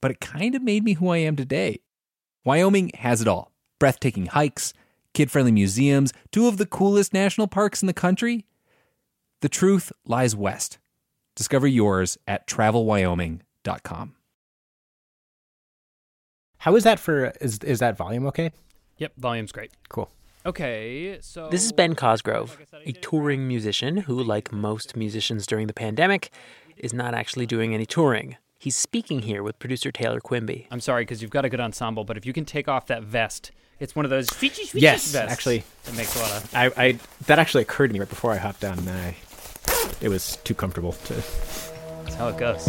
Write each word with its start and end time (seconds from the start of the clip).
but 0.00 0.10
it 0.10 0.20
kind 0.20 0.54
of 0.54 0.62
made 0.62 0.84
me 0.84 0.94
who 0.94 1.08
I 1.08 1.18
am 1.18 1.36
today. 1.36 1.80
Wyoming 2.44 2.90
has 2.94 3.20
it 3.20 3.28
all 3.28 3.52
breathtaking 3.78 4.26
hikes, 4.26 4.72
kid 5.14 5.30
friendly 5.30 5.52
museums, 5.52 6.12
two 6.32 6.48
of 6.48 6.56
the 6.56 6.66
coolest 6.66 7.12
national 7.12 7.46
parks 7.46 7.82
in 7.82 7.86
the 7.86 7.92
country. 7.92 8.44
The 9.40 9.48
truth 9.48 9.92
lies 10.04 10.34
west. 10.34 10.78
Discover 11.36 11.68
yours 11.68 12.18
at 12.26 12.46
travelwyoming.com. 12.48 14.14
How 16.58 16.74
is 16.74 16.82
that 16.84 16.98
for 16.98 17.32
is 17.40 17.58
is 17.58 17.78
that 17.78 17.96
volume 17.96 18.26
okay? 18.26 18.50
Yep, 18.96 19.12
volume's 19.16 19.52
great. 19.52 19.70
Cool. 19.88 20.10
Okay, 20.44 21.18
so 21.20 21.48
This 21.50 21.64
is 21.64 21.72
Ben 21.72 21.94
Cosgrove, 21.94 22.58
a 22.84 22.92
touring 22.92 23.46
musician 23.46 23.98
who, 23.98 24.22
like 24.22 24.50
most 24.52 24.96
musicians 24.96 25.46
during 25.46 25.66
the 25.66 25.74
pandemic, 25.74 26.30
is 26.76 26.92
not 26.92 27.12
actually 27.14 27.44
doing 27.46 27.74
any 27.74 27.84
touring. 27.86 28.36
He's 28.60 28.74
speaking 28.76 29.22
here 29.22 29.44
with 29.44 29.58
producer 29.60 29.92
Taylor 29.92 30.20
Quimby. 30.20 30.66
I'm 30.72 30.80
sorry 30.80 31.02
because 31.02 31.22
you've 31.22 31.30
got 31.30 31.44
a 31.44 31.48
good 31.48 31.60
ensemble, 31.60 32.02
but 32.04 32.16
if 32.16 32.26
you 32.26 32.32
can 32.32 32.44
take 32.44 32.66
off 32.66 32.86
that 32.88 33.04
vest, 33.04 33.52
it's 33.78 33.94
one 33.94 34.04
of 34.04 34.10
those 34.10 34.28
feature 34.30 34.62
Yes, 34.76 35.12
vests. 35.12 35.30
actually. 35.32 35.62
it 35.86 35.96
makes 35.96 36.16
a 36.16 36.18
lot 36.18 36.32
of. 36.32 36.54
I, 36.54 36.70
I 36.76 36.98
that 37.26 37.38
actually 37.38 37.62
occurred 37.62 37.86
to 37.88 37.92
me 37.92 38.00
right 38.00 38.08
before 38.08 38.32
I 38.32 38.36
hopped 38.36 38.60
down, 38.60 38.78
and 38.80 38.90
I 38.90 39.14
it 40.00 40.08
was 40.08 40.36
too 40.42 40.54
comfortable 40.54 40.90
to. 40.92 41.14
That's 41.14 42.14
how 42.16 42.28
it 42.28 42.36
goes. 42.36 42.66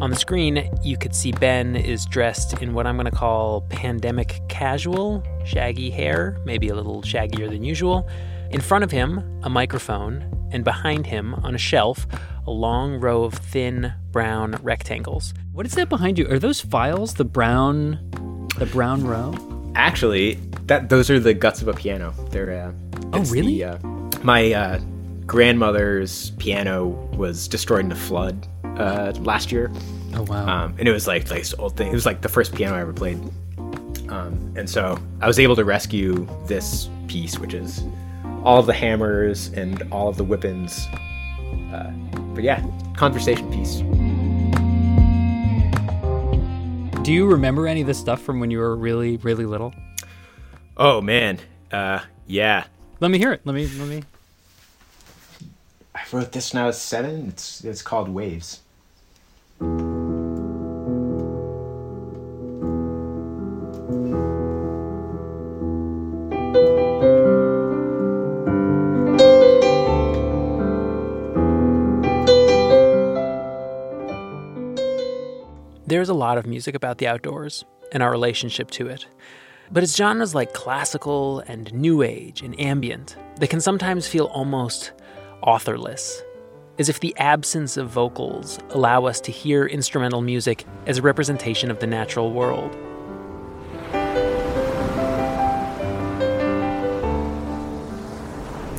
On 0.00 0.08
the 0.10 0.16
screen, 0.16 0.70
you 0.82 0.96
could 0.96 1.14
see 1.14 1.30
Ben 1.32 1.76
is 1.76 2.06
dressed 2.06 2.62
in 2.62 2.72
what 2.72 2.86
I'm 2.86 2.96
going 2.96 3.04
to 3.04 3.10
call 3.16 3.60
pandemic 3.68 4.40
casual, 4.48 5.22
shaggy 5.44 5.90
hair, 5.90 6.38
maybe 6.46 6.68
a 6.70 6.74
little 6.74 7.02
shaggier 7.02 7.48
than 7.50 7.62
usual. 7.62 8.08
In 8.54 8.60
front 8.60 8.84
of 8.84 8.92
him, 8.92 9.18
a 9.42 9.50
microphone, 9.50 10.48
and 10.52 10.62
behind 10.62 11.08
him, 11.08 11.34
on 11.34 11.56
a 11.56 11.58
shelf, 11.58 12.06
a 12.46 12.52
long 12.52 13.00
row 13.00 13.24
of 13.24 13.34
thin 13.34 13.92
brown 14.12 14.52
rectangles. 14.62 15.34
What 15.50 15.66
is 15.66 15.72
that 15.72 15.88
behind 15.88 16.20
you? 16.20 16.30
Are 16.30 16.38
those 16.38 16.60
files? 16.60 17.14
The 17.14 17.24
brown, 17.24 17.98
the 18.56 18.66
brown 18.66 19.04
row. 19.04 19.34
Actually, 19.74 20.34
that 20.66 20.88
those 20.88 21.10
are 21.10 21.18
the 21.18 21.34
guts 21.34 21.62
of 21.62 21.66
a 21.66 21.72
piano. 21.72 22.14
They're 22.30 22.68
uh, 22.68 22.72
Oh, 23.12 23.24
really? 23.24 23.58
The, 23.58 23.64
uh, 23.64 23.78
my 24.22 24.52
uh, 24.52 24.78
grandmother's 25.26 26.30
piano 26.38 26.86
was 27.16 27.48
destroyed 27.48 27.86
in 27.86 27.90
a 27.90 27.96
flood 27.96 28.46
uh, 28.78 29.14
last 29.18 29.50
year. 29.50 29.72
Oh 30.14 30.22
wow. 30.28 30.46
um, 30.46 30.76
and 30.78 30.86
it 30.86 30.92
was 30.92 31.08
like, 31.08 31.28
like 31.28 31.40
this 31.40 31.54
old 31.58 31.76
thing. 31.76 31.88
It 31.88 31.94
was 31.94 32.06
like 32.06 32.20
the 32.20 32.28
first 32.28 32.54
piano 32.54 32.76
I 32.76 32.82
ever 32.82 32.92
played, 32.92 33.18
um, 34.10 34.54
and 34.56 34.70
so 34.70 34.96
I 35.20 35.26
was 35.26 35.40
able 35.40 35.56
to 35.56 35.64
rescue 35.64 36.28
this 36.46 36.88
piece, 37.08 37.36
which 37.40 37.52
is 37.52 37.82
all 38.44 38.58
of 38.58 38.66
the 38.66 38.72
hammers 38.72 39.48
and 39.48 39.82
all 39.90 40.08
of 40.08 40.16
the 40.16 40.24
weapons. 40.24 40.86
Uh, 41.72 41.90
but 42.34 42.44
yeah, 42.44 42.64
conversation 42.96 43.50
piece. 43.50 43.80
Do 47.02 47.12
you 47.12 47.26
remember 47.26 47.66
any 47.66 47.80
of 47.80 47.86
this 47.86 47.98
stuff 47.98 48.22
from 48.22 48.40
when 48.40 48.50
you 48.50 48.58
were 48.58 48.76
really, 48.76 49.16
really 49.18 49.46
little? 49.46 49.74
Oh 50.76 51.00
man, 51.00 51.38
uh, 51.72 52.00
yeah. 52.26 52.64
Let 53.00 53.10
me 53.10 53.18
hear 53.18 53.32
it. 53.32 53.42
Let 53.44 53.54
me. 53.54 53.66
Let 53.66 53.88
me. 53.88 54.02
I 55.94 56.00
wrote 56.12 56.32
this 56.32 56.52
when 56.52 56.62
I 56.62 56.66
was 56.66 56.80
seven. 56.80 57.28
It's 57.28 57.64
it's 57.64 57.82
called 57.82 58.08
Waves. 58.08 58.60
Lot 76.24 76.38
of 76.38 76.46
music 76.46 76.74
about 76.74 76.96
the 76.96 77.06
outdoors 77.06 77.66
and 77.92 78.02
our 78.02 78.10
relationship 78.10 78.70
to 78.70 78.88
it. 78.88 79.06
But 79.70 79.82
it's 79.82 79.94
genres 79.94 80.34
like 80.34 80.54
classical 80.54 81.40
and 81.40 81.72
new 81.74 82.00
age 82.00 82.40
and 82.40 82.58
ambient 82.58 83.16
that 83.40 83.50
can 83.50 83.60
sometimes 83.60 84.08
feel 84.08 84.24
almost 84.26 84.92
authorless, 85.42 86.22
as 86.78 86.88
if 86.88 87.00
the 87.00 87.14
absence 87.18 87.76
of 87.76 87.90
vocals 87.90 88.58
allow 88.70 89.04
us 89.04 89.20
to 89.20 89.32
hear 89.32 89.66
instrumental 89.66 90.22
music 90.22 90.64
as 90.86 90.96
a 90.96 91.02
representation 91.02 91.70
of 91.70 91.80
the 91.80 91.86
natural 91.86 92.32
world. 92.32 92.74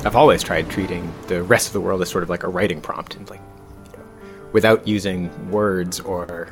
I've 0.04 0.16
always 0.16 0.42
tried 0.42 0.68
treating 0.68 1.12
the 1.28 1.44
rest 1.44 1.68
of 1.68 1.72
the 1.74 1.80
world 1.80 2.02
as 2.02 2.08
sort 2.08 2.24
of 2.24 2.30
like 2.30 2.42
a 2.42 2.48
writing 2.48 2.80
prompt, 2.80 3.14
and 3.14 3.30
like, 3.30 3.40
you 3.86 3.98
know, 3.98 4.04
without 4.52 4.86
using 4.88 5.30
words 5.52 6.00
or 6.00 6.48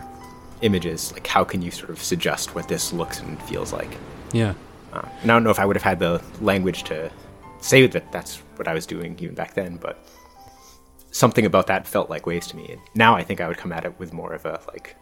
images. 0.64 1.12
Like, 1.12 1.26
how 1.26 1.44
can 1.44 1.62
you 1.62 1.70
sort 1.70 1.90
of 1.90 2.02
suggest 2.02 2.54
what 2.54 2.66
this 2.68 2.92
looks 2.92 3.20
and 3.20 3.40
feels 3.42 3.72
like? 3.72 3.90
Yeah. 4.32 4.54
Uh, 4.92 5.06
and 5.22 5.30
I 5.30 5.34
don't 5.34 5.44
know 5.44 5.50
if 5.50 5.58
I 5.58 5.66
would 5.66 5.76
have 5.76 5.82
had 5.82 5.98
the 5.98 6.22
language 6.40 6.84
to 6.84 7.10
say 7.60 7.86
that 7.86 8.10
that's 8.10 8.38
what 8.56 8.66
I 8.68 8.74
was 8.74 8.86
doing 8.86 9.16
even 9.20 9.34
back 9.34 9.54
then, 9.54 9.76
but 9.76 10.04
something 11.10 11.46
about 11.46 11.66
that 11.68 11.86
felt 11.86 12.10
like 12.10 12.26
waves 12.26 12.46
to 12.48 12.56
me. 12.56 12.66
And 12.70 12.80
now 12.94 13.14
I 13.14 13.22
think 13.22 13.40
I 13.40 13.48
would 13.48 13.58
come 13.58 13.72
at 13.72 13.84
it 13.84 13.98
with 13.98 14.12
more 14.12 14.32
of 14.32 14.44
a 14.46 14.60
like, 14.68 14.96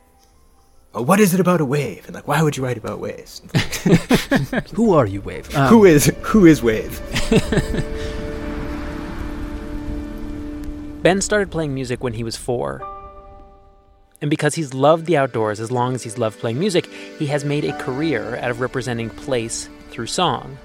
oh, 0.94 1.02
what 1.02 1.20
is 1.20 1.34
it 1.34 1.40
about 1.40 1.60
a 1.60 1.64
wave? 1.64 2.06
And 2.06 2.14
like, 2.14 2.26
why 2.28 2.42
would 2.42 2.56
you 2.56 2.64
write 2.64 2.78
about 2.78 3.00
waves? 3.00 3.42
Who 4.74 4.92
are 4.94 5.06
you, 5.06 5.20
Wave? 5.20 5.54
Um, 5.54 5.68
who 5.70 5.84
is 5.84 6.12
who 6.22 6.46
is 6.46 6.62
wave? 6.62 7.00
Ben 11.02 11.20
started 11.20 11.50
playing 11.50 11.75
music 11.75 12.02
when 12.04 12.12
he 12.12 12.22
was 12.22 12.37
four. 12.37 12.81
And 14.22 14.30
because 14.30 14.54
he's 14.54 14.72
loved 14.72 15.06
the 15.06 15.16
outdoors 15.16 15.60
as 15.60 15.70
long 15.70 15.94
as 15.94 16.02
he's 16.02 16.16
loved 16.16 16.38
playing 16.38 16.58
music, 16.58 16.86
he 17.19 17.26
has 17.26 17.44
made 17.44 17.64
a 17.64 17.76
career 17.78 18.36
out 18.36 18.50
of 18.52 18.60
representing 18.60 19.10
place 19.10 19.69
through 19.90 20.06
song. 20.06 20.56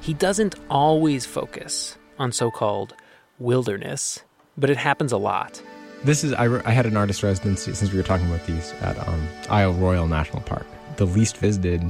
He 0.00 0.14
doesn't 0.14 0.54
always 0.70 1.26
focus 1.26 1.98
on 2.18 2.30
so 2.32 2.50
called 2.50 2.94
wilderness, 3.40 4.22
but 4.56 4.70
it 4.70 4.76
happens 4.76 5.10
a 5.10 5.18
lot. 5.18 5.60
This 6.04 6.22
is 6.22 6.32
I, 6.32 6.44
re- 6.44 6.62
I 6.64 6.70
had 6.70 6.86
an 6.86 6.96
artist 6.96 7.22
residency 7.22 7.74
since 7.74 7.90
we 7.90 7.96
were 7.96 8.04
talking 8.04 8.26
about 8.26 8.46
these 8.46 8.72
at 8.80 8.96
um, 9.06 9.28
Isle 9.50 9.72
Royale 9.74 10.08
National 10.08 10.40
Park, 10.42 10.66
the 10.96 11.06
least 11.06 11.36
visited 11.36 11.82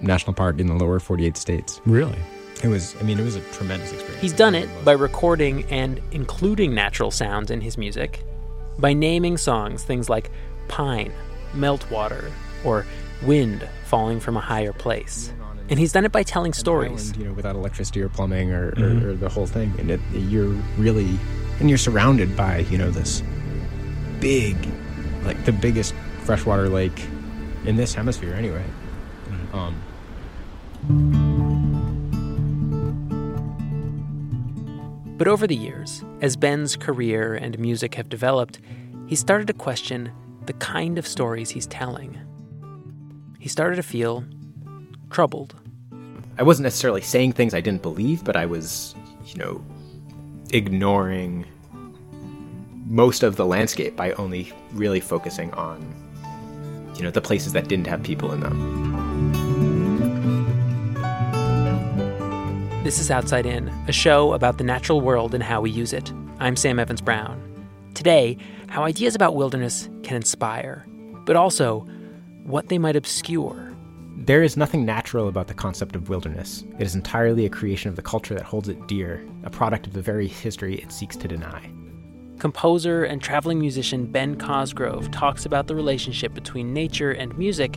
national 0.00 0.34
park 0.34 0.58
in 0.58 0.66
the 0.66 0.74
lower 0.74 0.98
48 0.98 1.36
states. 1.36 1.80
Really? 1.86 2.18
It 2.62 2.68
was 2.68 2.94
I 3.00 3.04
mean 3.04 3.18
it 3.18 3.24
was 3.24 3.36
a 3.36 3.40
tremendous 3.52 3.92
experience. 3.92 4.20
He's 4.20 4.32
done 4.32 4.54
it 4.54 4.68
by 4.84 4.92
recording 4.92 5.64
and 5.70 6.00
including 6.10 6.74
natural 6.74 7.10
sounds 7.10 7.50
in 7.50 7.60
his 7.60 7.78
music, 7.78 8.22
by 8.80 8.92
naming 8.92 9.36
songs 9.36 9.84
things 9.84 10.08
like 10.08 10.30
pine, 10.68 11.12
meltwater, 11.52 12.30
or 12.64 12.86
wind 13.22 13.68
falling 13.84 14.20
from 14.20 14.36
a 14.36 14.40
higher 14.40 14.72
place. 14.72 15.32
And 15.68 15.78
he's 15.78 15.92
done 15.92 16.04
it 16.04 16.10
by 16.10 16.24
telling 16.24 16.52
stories. 16.52 17.10
island, 17.10 17.16
you 17.16 17.24
know, 17.28 17.32
without 17.32 17.54
electricity 17.54 18.02
or 18.02 18.08
plumbing 18.08 18.50
or, 18.52 18.74
or, 18.76 19.10
or 19.10 19.14
the 19.14 19.28
whole 19.28 19.46
thing. 19.46 19.72
And 19.78 19.90
it, 19.92 20.00
you're 20.12 20.48
really, 20.76 21.16
and 21.60 21.68
you're 21.68 21.78
surrounded 21.78 22.36
by, 22.36 22.58
you 22.70 22.76
know, 22.76 22.90
this 22.90 23.22
big, 24.18 24.56
like 25.24 25.44
the 25.44 25.52
biggest 25.52 25.94
freshwater 26.24 26.68
lake 26.68 27.06
in 27.64 27.76
this 27.76 27.94
hemisphere 27.94 28.34
anyway. 28.34 28.64
Um, 29.52 31.29
But 35.20 35.28
over 35.28 35.46
the 35.46 35.54
years, 35.54 36.02
as 36.22 36.34
Ben's 36.34 36.76
career 36.76 37.34
and 37.34 37.58
music 37.58 37.94
have 37.96 38.08
developed, 38.08 38.58
he 39.06 39.14
started 39.14 39.48
to 39.48 39.52
question 39.52 40.10
the 40.46 40.54
kind 40.54 40.96
of 40.96 41.06
stories 41.06 41.50
he's 41.50 41.66
telling. 41.66 42.18
He 43.38 43.46
started 43.46 43.76
to 43.76 43.82
feel 43.82 44.24
troubled. 45.10 45.54
I 46.38 46.42
wasn't 46.42 46.64
necessarily 46.64 47.02
saying 47.02 47.34
things 47.34 47.52
I 47.52 47.60
didn't 47.60 47.82
believe, 47.82 48.24
but 48.24 48.34
I 48.34 48.46
was, 48.46 48.94
you 49.26 49.34
know, 49.34 49.62
ignoring 50.54 51.44
most 52.86 53.22
of 53.22 53.36
the 53.36 53.44
landscape 53.44 53.96
by 53.96 54.12
only 54.12 54.50
really 54.72 55.00
focusing 55.00 55.52
on, 55.52 55.84
you 56.96 57.02
know, 57.02 57.10
the 57.10 57.20
places 57.20 57.52
that 57.52 57.68
didn't 57.68 57.88
have 57.88 58.02
people 58.02 58.32
in 58.32 58.40
them. 58.40 59.49
This 62.82 62.98
is 62.98 63.10
Outside 63.10 63.44
In, 63.44 63.68
a 63.88 63.92
show 63.92 64.32
about 64.32 64.56
the 64.56 64.64
natural 64.64 65.02
world 65.02 65.34
and 65.34 65.42
how 65.42 65.60
we 65.60 65.70
use 65.70 65.92
it. 65.92 66.10
I'm 66.38 66.56
Sam 66.56 66.78
Evans 66.78 67.02
Brown. 67.02 67.38
Today, 67.92 68.38
how 68.68 68.84
ideas 68.84 69.14
about 69.14 69.36
wilderness 69.36 69.90
can 70.02 70.16
inspire, 70.16 70.86
but 71.26 71.36
also 71.36 71.80
what 72.44 72.68
they 72.70 72.78
might 72.78 72.96
obscure. 72.96 73.70
There 74.16 74.42
is 74.42 74.56
nothing 74.56 74.86
natural 74.86 75.28
about 75.28 75.46
the 75.46 75.52
concept 75.52 75.94
of 75.94 76.08
wilderness. 76.08 76.64
It 76.78 76.86
is 76.86 76.94
entirely 76.94 77.44
a 77.44 77.50
creation 77.50 77.90
of 77.90 77.96
the 77.96 78.02
culture 78.02 78.32
that 78.32 78.44
holds 78.44 78.70
it 78.70 78.88
dear, 78.88 79.22
a 79.44 79.50
product 79.50 79.86
of 79.86 79.92
the 79.92 80.00
very 80.00 80.26
history 80.26 80.76
it 80.76 80.90
seeks 80.90 81.16
to 81.16 81.28
deny. 81.28 81.70
Composer 82.38 83.04
and 83.04 83.20
traveling 83.20 83.58
musician 83.58 84.06
Ben 84.06 84.36
Cosgrove 84.36 85.10
talks 85.10 85.44
about 85.44 85.66
the 85.66 85.74
relationship 85.74 86.32
between 86.32 86.72
nature 86.72 87.10
and 87.10 87.36
music 87.36 87.76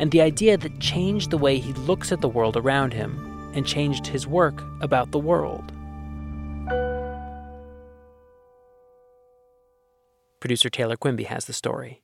and 0.00 0.10
the 0.10 0.20
idea 0.20 0.56
that 0.56 0.80
changed 0.80 1.30
the 1.30 1.38
way 1.38 1.60
he 1.60 1.72
looks 1.74 2.10
at 2.10 2.20
the 2.20 2.28
world 2.28 2.56
around 2.56 2.92
him 2.92 3.28
and 3.54 3.66
changed 3.66 4.06
his 4.06 4.26
work 4.26 4.62
about 4.80 5.10
the 5.10 5.18
world. 5.18 5.72
Producer 10.40 10.68
Taylor 10.68 10.96
Quimby 10.96 11.24
has 11.24 11.44
the 11.44 11.52
story. 11.52 12.02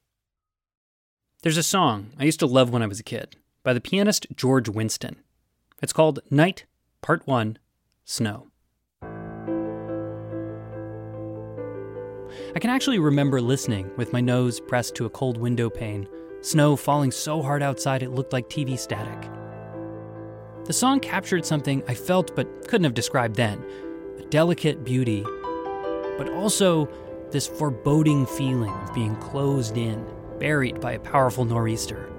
There's 1.43 1.56
a 1.56 1.62
song 1.62 2.11
I 2.19 2.25
used 2.25 2.41
to 2.41 2.47
love 2.47 2.71
when 2.71 2.83
I 2.83 2.87
was 2.87 3.00
a 3.00 3.05
kid 3.05 3.37
by 3.62 3.73
the 3.73 3.81
pianist 3.81 4.27
George 4.35 4.69
Winston. 4.69 5.17
It's 5.83 5.93
called 5.93 6.21
Night, 6.31 6.65
Part 7.03 7.27
1 7.27 7.59
Snow. 8.05 8.49
I 12.55 12.59
can 12.59 12.71
actually 12.71 12.99
remember 12.99 13.41
listening 13.41 13.91
with 13.97 14.12
my 14.12 14.21
nose 14.21 14.61
pressed 14.61 14.95
to 14.97 15.06
a 15.06 15.11
cold 15.11 15.37
window 15.37 15.69
pane, 15.71 16.09
snow 16.41 16.77
falling 16.77 17.11
so 17.11 17.43
hard 17.43 17.62
outside 17.62 18.03
it 18.03 18.11
looked 18.11 18.33
like 18.33 18.49
TV 18.49 18.79
static. 18.79 19.31
The 20.69 20.75
song 20.75 21.00
captured 21.00 21.47
something 21.47 21.82
I 21.88 21.94
felt 21.94 22.37
but 22.37 22.69
couldn't 22.69 22.85
have 22.85 22.93
described 22.93 23.37
then 23.37 23.65
a 24.19 24.23
delicate 24.25 24.85
beauty, 24.85 25.23
but 26.19 26.29
also 26.29 26.91
this 27.31 27.47
foreboding 27.47 28.26
feeling 28.26 28.75
of 28.75 28.93
being 28.93 29.17
closed 29.17 29.79
in, 29.79 30.06
buried 30.38 30.79
by 30.79 30.93
a 30.93 30.99
powerful 30.99 31.47
nor'easter. 31.47 32.12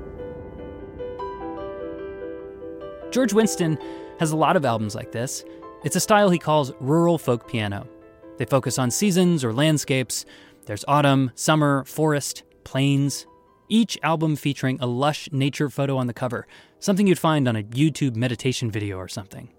George 3.11 3.33
Winston 3.33 3.77
has 4.19 4.31
a 4.31 4.35
lot 4.35 4.55
of 4.55 4.65
albums 4.65 4.95
like 4.95 5.11
this. 5.11 5.45
It's 5.83 5.95
a 5.95 5.99
style 5.99 6.31
he 6.31 6.39
calls 6.39 6.73
rural 6.79 7.19
folk 7.19 7.47
piano. 7.47 7.87
They 8.37 8.45
focus 8.45 8.79
on 8.79 8.89
seasons 8.89 9.43
or 9.43 9.53
landscapes. 9.53 10.25
There's 10.65 10.85
autumn, 10.87 11.29
summer, 11.35 11.83
forest, 11.83 12.41
plains. 12.63 13.27
Each 13.71 13.99
album 14.01 14.35
featuring 14.35 14.79
a 14.81 14.87
lush 14.87 15.29
nature 15.31 15.69
photo 15.69 15.95
on 15.95 16.07
the 16.07 16.13
cover, 16.13 16.47
something 16.79 17.05
you'd 17.05 17.19
find 17.19 17.47
on 17.47 17.55
a 17.55 17.61
YouTube 17.61 18.15
meditation 18.15 18.71
video 18.71 18.97
or 18.97 19.07
something. 19.07 19.53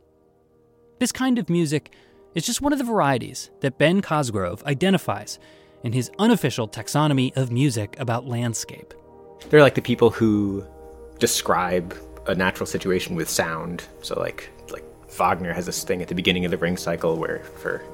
This 0.98 1.12
kind 1.12 1.38
of 1.38 1.48
music 1.48 1.92
is 2.34 2.44
just 2.44 2.60
one 2.60 2.72
of 2.72 2.80
the 2.80 2.84
varieties 2.84 3.50
that 3.60 3.78
Ben 3.78 4.02
Cosgrove 4.02 4.64
identifies 4.64 5.38
in 5.84 5.92
his 5.92 6.10
unofficial 6.18 6.66
taxonomy 6.66 7.36
of 7.36 7.52
music 7.52 7.94
about 8.00 8.26
landscape. 8.26 8.92
They're 9.48 9.62
like 9.62 9.76
the 9.76 9.80
people 9.80 10.10
who 10.10 10.66
describe 11.20 11.96
a 12.26 12.34
natural 12.34 12.66
situation 12.66 13.14
with 13.14 13.30
sound. 13.30 13.84
So 14.02 14.18
like 14.18 14.50
like 14.70 14.84
Wagner 15.08 15.52
has 15.52 15.66
this 15.66 15.84
thing 15.84 16.02
at 16.02 16.08
the 16.08 16.16
beginning 16.16 16.44
of 16.44 16.50
the 16.50 16.58
ring 16.58 16.76
cycle 16.76 17.16
where 17.16 17.44
for 17.44 17.84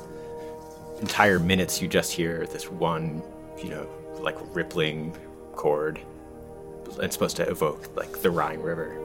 entire 0.98 1.38
minutes 1.38 1.82
you 1.82 1.88
just 1.88 2.10
hear 2.10 2.46
this 2.46 2.70
one, 2.70 3.22
you 3.62 3.68
know, 3.68 3.86
like 4.18 4.36
rippling 4.56 5.14
chord. 5.56 6.00
It's 6.98 7.14
supposed 7.14 7.36
to 7.36 7.48
evoke 7.48 7.96
like 7.96 8.22
the 8.22 8.30
Rhine 8.30 8.60
River. 8.60 9.02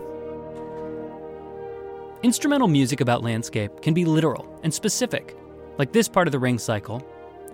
Instrumental 2.24 2.68
music 2.68 3.02
about 3.02 3.24
landscape 3.24 3.82
can 3.82 3.96
be 3.96 4.06
literal 4.06 4.60
and 4.64 4.72
specific, 4.72 5.36
like 5.80 5.92
this 5.92 6.08
part 6.08 6.28
of 6.28 6.32
the 6.32 6.40
ring 6.40 6.60
cycle, 6.60 7.06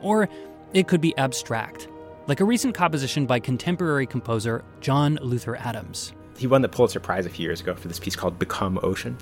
or 0.01 0.27
it 0.73 0.87
could 0.89 0.99
be 0.99 1.17
abstract, 1.17 1.87
like 2.27 2.41
a 2.41 2.45
recent 2.45 2.75
composition 2.75 3.25
by 3.25 3.39
contemporary 3.39 4.05
composer 4.05 4.65
John 4.81 5.17
Luther 5.21 5.55
Adams. 5.55 6.11
He 6.37 6.47
won 6.47 6.61
the 6.61 6.69
Pulitzer 6.69 6.99
Prize 6.99 7.25
a 7.25 7.29
few 7.29 7.43
years 7.43 7.61
ago 7.61 7.73
for 7.75 7.87
this 7.87 7.99
piece 7.99 8.15
called 8.15 8.37
"Become 8.37 8.79
Ocean." 8.83 9.17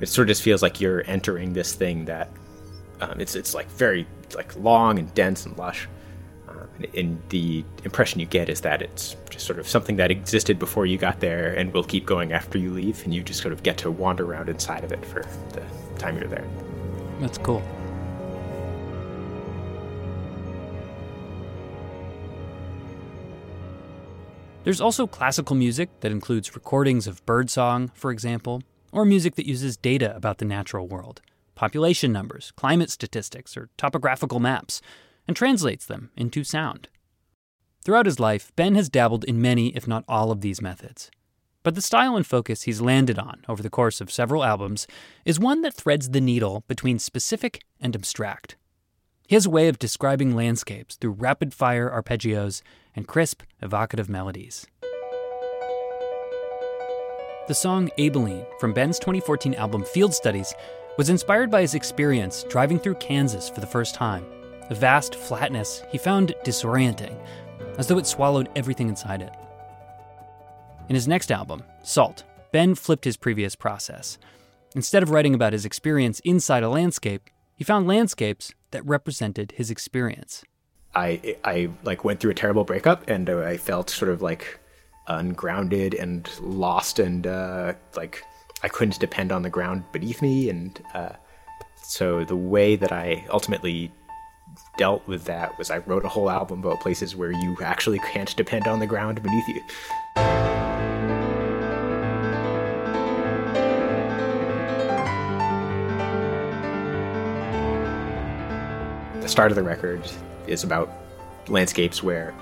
It 0.00 0.08
sort 0.08 0.28
of 0.28 0.32
just 0.32 0.42
feels 0.42 0.60
like 0.60 0.80
you're 0.80 1.02
entering 1.06 1.54
this 1.54 1.74
thing 1.74 2.04
that 2.04 2.30
um, 3.00 3.20
it's 3.20 3.34
it's 3.34 3.54
like 3.54 3.68
very 3.70 4.06
like 4.34 4.54
long 4.56 4.98
and 4.98 5.12
dense 5.14 5.46
and 5.46 5.56
lush. 5.56 5.88
And 6.94 7.22
the 7.28 7.64
impression 7.84 8.18
you 8.18 8.26
get 8.26 8.48
is 8.48 8.62
that 8.62 8.82
it's 8.82 9.16
just 9.30 9.46
sort 9.46 9.58
of 9.58 9.68
something 9.68 9.96
that 9.96 10.10
existed 10.10 10.58
before 10.58 10.86
you 10.86 10.98
got 10.98 11.20
there 11.20 11.54
and 11.54 11.72
will 11.72 11.84
keep 11.84 12.04
going 12.04 12.32
after 12.32 12.58
you 12.58 12.72
leave, 12.72 13.02
and 13.04 13.14
you 13.14 13.22
just 13.22 13.40
sort 13.40 13.52
of 13.52 13.62
get 13.62 13.78
to 13.78 13.90
wander 13.90 14.24
around 14.24 14.48
inside 14.48 14.82
of 14.82 14.90
it 14.90 15.04
for 15.04 15.24
the 15.52 15.62
time 15.98 16.18
you're 16.18 16.26
there. 16.26 16.46
That's 17.20 17.38
cool. 17.38 17.62
There's 24.64 24.80
also 24.80 25.06
classical 25.06 25.54
music 25.54 25.90
that 26.00 26.10
includes 26.10 26.54
recordings 26.54 27.06
of 27.06 27.24
birdsong, 27.26 27.92
for 27.94 28.10
example, 28.10 28.62
or 28.92 29.04
music 29.04 29.34
that 29.34 29.46
uses 29.46 29.76
data 29.76 30.16
about 30.16 30.38
the 30.38 30.46
natural 30.46 30.88
world, 30.88 31.20
population 31.54 32.12
numbers, 32.12 32.52
climate 32.56 32.90
statistics, 32.90 33.56
or 33.58 33.68
topographical 33.76 34.40
maps, 34.40 34.80
and 35.26 35.36
translates 35.36 35.86
them 35.86 36.10
into 36.16 36.44
sound. 36.44 36.88
Throughout 37.84 38.06
his 38.06 38.20
life, 38.20 38.52
Ben 38.56 38.74
has 38.74 38.88
dabbled 38.88 39.24
in 39.24 39.42
many, 39.42 39.68
if 39.76 39.86
not 39.86 40.04
all, 40.08 40.30
of 40.30 40.40
these 40.40 40.62
methods. 40.62 41.10
But 41.62 41.74
the 41.74 41.82
style 41.82 42.16
and 42.16 42.26
focus 42.26 42.62
he's 42.62 42.80
landed 42.80 43.18
on 43.18 43.42
over 43.48 43.62
the 43.62 43.70
course 43.70 44.00
of 44.00 44.12
several 44.12 44.44
albums 44.44 44.86
is 45.24 45.40
one 45.40 45.62
that 45.62 45.74
threads 45.74 46.10
the 46.10 46.20
needle 46.20 46.64
between 46.68 46.98
specific 46.98 47.62
and 47.80 47.94
abstract. 47.94 48.56
He 49.26 49.34
has 49.34 49.46
a 49.46 49.50
way 49.50 49.68
of 49.68 49.78
describing 49.78 50.36
landscapes 50.36 50.96
through 50.96 51.12
rapid 51.12 51.54
fire 51.54 51.90
arpeggios 51.90 52.62
and 52.94 53.08
crisp, 53.08 53.42
evocative 53.62 54.08
melodies. 54.08 54.66
The 57.48 57.54
song 57.54 57.90
Abilene 57.98 58.46
from 58.58 58.72
Ben's 58.72 58.98
2014 58.98 59.54
album 59.54 59.84
Field 59.84 60.14
Studies 60.14 60.54
was 60.96 61.10
inspired 61.10 61.50
by 61.50 61.62
his 61.62 61.74
experience 61.74 62.44
driving 62.44 62.78
through 62.78 62.94
Kansas 62.96 63.48
for 63.48 63.60
the 63.60 63.66
first 63.66 63.94
time. 63.94 64.24
The 64.68 64.74
vast 64.74 65.14
flatness 65.14 65.82
he 65.90 65.98
found 65.98 66.34
disorienting, 66.44 67.16
as 67.78 67.86
though 67.86 67.98
it 67.98 68.06
swallowed 68.06 68.48
everything 68.56 68.88
inside 68.88 69.20
it. 69.20 69.32
In 70.88 70.94
his 70.94 71.08
next 71.08 71.30
album, 71.30 71.62
Salt, 71.82 72.24
Ben 72.52 72.74
flipped 72.74 73.04
his 73.04 73.16
previous 73.16 73.54
process. 73.56 74.18
Instead 74.74 75.02
of 75.02 75.10
writing 75.10 75.34
about 75.34 75.52
his 75.52 75.64
experience 75.64 76.20
inside 76.20 76.62
a 76.62 76.68
landscape, 76.68 77.30
he 77.56 77.64
found 77.64 77.86
landscapes 77.86 78.52
that 78.70 78.84
represented 78.84 79.52
his 79.52 79.70
experience. 79.70 80.44
I 80.94 81.36
I 81.44 81.70
like 81.82 82.04
went 82.04 82.20
through 82.20 82.30
a 82.30 82.34
terrible 82.34 82.64
breakup 82.64 83.08
and 83.08 83.28
I 83.28 83.56
felt 83.56 83.90
sort 83.90 84.10
of 84.10 84.22
like 84.22 84.60
ungrounded 85.08 85.94
and 85.94 86.28
lost 86.40 86.98
and 86.98 87.26
uh, 87.26 87.74
like 87.96 88.22
I 88.62 88.68
couldn't 88.68 88.98
depend 88.98 89.32
on 89.32 89.42
the 89.42 89.50
ground 89.50 89.84
beneath 89.92 90.22
me 90.22 90.48
and 90.48 90.80
uh, 90.94 91.10
so 91.82 92.24
the 92.24 92.36
way 92.36 92.76
that 92.76 92.92
I 92.92 93.26
ultimately 93.30 93.92
dealt 94.76 95.06
with 95.06 95.24
that 95.24 95.56
was 95.58 95.70
I 95.70 95.78
wrote 95.78 96.04
a 96.04 96.08
whole 96.08 96.30
album 96.30 96.60
about 96.60 96.80
places 96.80 97.14
where 97.14 97.32
you 97.32 97.56
actually 97.62 97.98
can't 98.00 98.34
depend 98.36 98.66
on 98.66 98.80
the 98.80 98.86
ground 98.86 99.22
beneath 99.22 99.48
you. 99.48 99.62
The 109.20 109.28
start 109.28 109.50
of 109.50 109.56
the 109.56 109.62
record 109.62 110.02
is 110.46 110.64
about 110.64 110.90
landscapes 111.48 112.02
where 112.02 112.34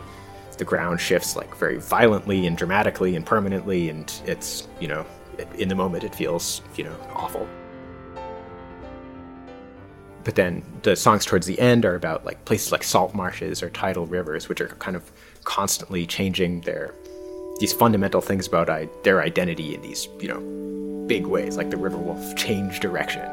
the 0.59 0.65
ground 0.65 1.01
shifts 1.01 1.37
like 1.37 1.55
very 1.57 1.79
violently 1.79 2.47
and 2.47 2.57
dramatically 2.57 3.17
and 3.17 3.25
permanently 3.25 3.89
and 3.89 4.13
it's 4.27 4.69
you 4.81 4.87
know 4.87 5.05
in 5.59 5.69
the 5.69 5.75
moment 5.75 6.05
it 6.05 6.15
feels 6.15 6.61
you 6.77 6.85
know 6.85 6.95
awful 7.15 7.49
but 10.25 10.37
then 10.37 10.63
the 10.83 10.97
songs 10.97 11.25
towards 11.25 11.47
the 11.47 11.59
end 11.59 11.85
are 11.85 11.95
about 11.95 12.25
like 12.25 12.45
places 12.45 12.73
like 12.73 12.85
salt 12.85 13.15
marshes 13.15 13.63
or 13.63 13.71
tidal 13.71 14.07
rivers 14.07 14.49
which 14.49 14.61
are 14.61 14.69
kind 14.69 14.97
of 14.97 15.11
constantly 15.45 16.07
changing 16.07 16.61
their 16.63 16.95
these 17.59 17.73
fundamental 17.73 18.21
things 18.21 18.47
about 18.47 18.71
I, 18.71 18.89
their 19.03 19.23
identity 19.23 19.75
in 19.75 19.83
these 19.83 20.09
you 20.21 20.29
know 20.29 21.07
big 21.07 21.27
ways 21.27 21.57
like 21.57 21.71
the 21.71 21.77
river 21.77 21.97
will 21.97 22.35
change 22.35 22.81
direction 22.81 23.29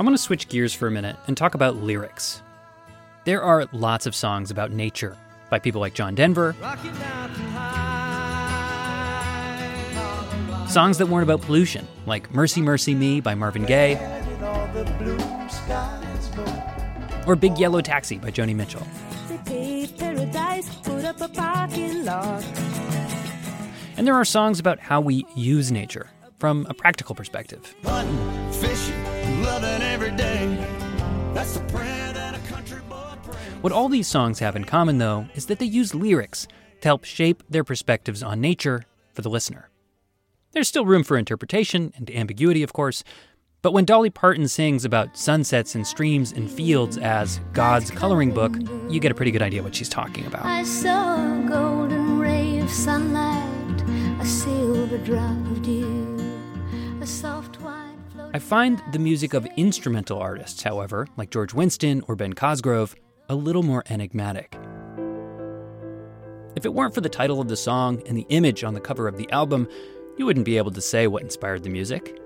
I 0.00 0.04
want 0.04 0.14
to 0.14 0.22
switch 0.22 0.48
gears 0.48 0.72
for 0.72 0.86
a 0.86 0.92
minute 0.92 1.16
and 1.26 1.36
talk 1.36 1.54
about 1.54 1.74
lyrics. 1.74 2.40
There 3.24 3.42
are 3.42 3.66
lots 3.72 4.06
of 4.06 4.14
songs 4.14 4.52
about 4.52 4.70
nature 4.70 5.16
by 5.50 5.58
people 5.58 5.80
like 5.80 5.94
John 5.94 6.14
Denver, 6.14 6.54
songs 10.68 10.98
that 10.98 11.06
weren't 11.08 11.22
about 11.22 11.40
pollution, 11.42 11.86
like 12.06 12.32
Mercy 12.32 12.60
Mercy 12.60 12.94
Me 12.94 13.20
by 13.20 13.34
Marvin 13.34 13.64
Gaye, 13.64 13.96
or 17.26 17.36
Big 17.36 17.58
Yellow 17.58 17.80
Taxi 17.80 18.18
by 18.18 18.30
Joni 18.30 18.54
Mitchell. 18.54 18.86
And 23.96 24.06
there 24.06 24.14
are 24.14 24.24
songs 24.24 24.60
about 24.60 24.78
how 24.78 25.00
we 25.00 25.26
use 25.34 25.72
nature 25.72 26.08
from 26.38 26.66
a 26.70 26.74
practical 26.74 27.14
perspective. 27.14 27.74
What 33.60 33.72
all 33.72 33.88
these 33.88 34.06
songs 34.06 34.38
have 34.38 34.54
in 34.54 34.64
common, 34.64 34.98
though, 34.98 35.26
is 35.34 35.46
that 35.46 35.58
they 35.58 35.66
use 35.66 35.92
lyrics 35.92 36.46
to 36.80 36.88
help 36.88 37.04
shape 37.04 37.42
their 37.50 37.64
perspectives 37.64 38.22
on 38.22 38.40
nature 38.40 38.84
for 39.12 39.22
the 39.22 39.28
listener. 39.28 39.68
There's 40.52 40.68
still 40.68 40.86
room 40.86 41.02
for 41.02 41.18
interpretation 41.18 41.92
and 41.96 42.08
ambiguity, 42.08 42.62
of 42.62 42.72
course, 42.72 43.02
but 43.60 43.72
when 43.72 43.84
Dolly 43.84 44.10
Parton 44.10 44.46
sings 44.46 44.84
about 44.84 45.16
sunsets 45.16 45.74
and 45.74 45.84
streams 45.84 46.30
and 46.30 46.48
fields 46.48 46.98
as 46.98 47.40
God's 47.52 47.90
coloring 47.90 48.32
book, 48.32 48.54
you 48.88 49.00
get 49.00 49.10
a 49.10 49.14
pretty 49.14 49.32
good 49.32 49.42
idea 49.42 49.64
what 49.64 49.74
she's 49.74 49.88
talking 49.88 50.24
about. 50.26 50.44
I 50.44 50.62
saw 50.62 51.16
a 51.16 51.48
golden 51.48 52.20
ray 52.20 52.60
of 52.60 52.70
sunlight, 52.70 53.82
a 54.20 54.24
silver 54.24 54.98
drop 54.98 55.36
of 55.50 55.62
dew, 55.62 56.16
a 57.00 57.06
soft 57.06 57.60
white. 57.60 57.96
I 58.32 58.38
find 58.38 58.80
the 58.92 59.00
music 59.00 59.34
of 59.34 59.46
instrumental 59.56 60.20
artists, 60.20 60.62
however, 60.62 61.08
like 61.16 61.30
George 61.30 61.52
Winston 61.52 62.04
or 62.06 62.14
Ben 62.14 62.34
Cosgrove, 62.34 62.94
a 63.28 63.34
little 63.34 63.62
more 63.62 63.84
enigmatic. 63.90 64.56
If 66.56 66.64
it 66.64 66.72
weren't 66.72 66.94
for 66.94 67.02
the 67.02 67.08
title 67.08 67.40
of 67.40 67.48
the 67.48 67.56
song 67.56 68.02
and 68.06 68.16
the 68.16 68.26
image 68.30 68.64
on 68.64 68.74
the 68.74 68.80
cover 68.80 69.06
of 69.06 69.16
the 69.16 69.30
album, 69.30 69.68
you 70.16 70.24
wouldn't 70.24 70.46
be 70.46 70.56
able 70.56 70.70
to 70.72 70.80
say 70.80 71.06
what 71.06 71.22
inspired 71.22 71.62
the 71.62 71.70
music. 71.70 72.20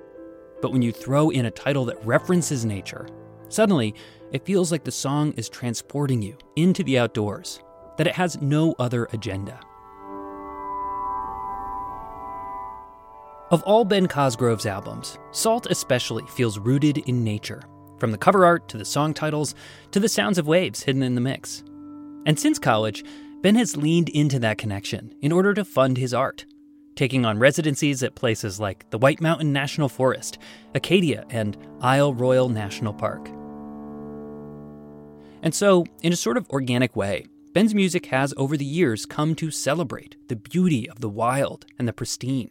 But 0.60 0.72
when 0.72 0.80
you 0.80 0.92
throw 0.92 1.30
in 1.30 1.46
a 1.46 1.50
title 1.50 1.84
that 1.86 2.04
references 2.06 2.64
nature, 2.64 3.08
suddenly 3.48 3.94
it 4.30 4.46
feels 4.46 4.70
like 4.70 4.84
the 4.84 4.92
song 4.92 5.32
is 5.32 5.48
transporting 5.48 6.22
you 6.22 6.38
into 6.56 6.84
the 6.84 6.98
outdoors, 6.98 7.60
that 7.98 8.06
it 8.06 8.14
has 8.14 8.40
no 8.40 8.74
other 8.78 9.06
agenda. 9.12 9.58
Of 13.50 13.62
all 13.64 13.84
Ben 13.84 14.06
Cosgrove's 14.06 14.64
albums, 14.64 15.18
Salt 15.32 15.66
especially 15.66 16.24
feels 16.28 16.58
rooted 16.58 16.98
in 16.98 17.22
nature, 17.22 17.64
from 18.02 18.10
the 18.10 18.18
cover 18.18 18.44
art 18.44 18.66
to 18.66 18.76
the 18.76 18.84
song 18.84 19.14
titles 19.14 19.54
to 19.92 20.00
the 20.00 20.08
sounds 20.08 20.36
of 20.36 20.48
waves 20.48 20.82
hidden 20.82 21.04
in 21.04 21.14
the 21.14 21.20
mix. 21.20 21.62
And 22.26 22.36
since 22.36 22.58
college, 22.58 23.04
Ben 23.42 23.54
has 23.54 23.76
leaned 23.76 24.08
into 24.08 24.40
that 24.40 24.58
connection 24.58 25.14
in 25.22 25.30
order 25.30 25.54
to 25.54 25.64
fund 25.64 25.96
his 25.96 26.12
art, 26.12 26.44
taking 26.96 27.24
on 27.24 27.38
residencies 27.38 28.02
at 28.02 28.16
places 28.16 28.58
like 28.58 28.90
the 28.90 28.98
White 28.98 29.20
Mountain 29.20 29.52
National 29.52 29.88
Forest, 29.88 30.38
Acadia, 30.74 31.24
and 31.30 31.56
Isle 31.80 32.12
Royale 32.12 32.48
National 32.48 32.92
Park. 32.92 33.28
And 35.40 35.54
so, 35.54 35.86
in 36.02 36.12
a 36.12 36.16
sort 36.16 36.36
of 36.36 36.50
organic 36.50 36.96
way, 36.96 37.26
Ben's 37.52 37.72
music 37.72 38.06
has 38.06 38.34
over 38.36 38.56
the 38.56 38.64
years 38.64 39.06
come 39.06 39.36
to 39.36 39.52
celebrate 39.52 40.16
the 40.28 40.34
beauty 40.34 40.90
of 40.90 40.98
the 40.98 41.08
wild 41.08 41.66
and 41.78 41.86
the 41.86 41.92
pristine, 41.92 42.50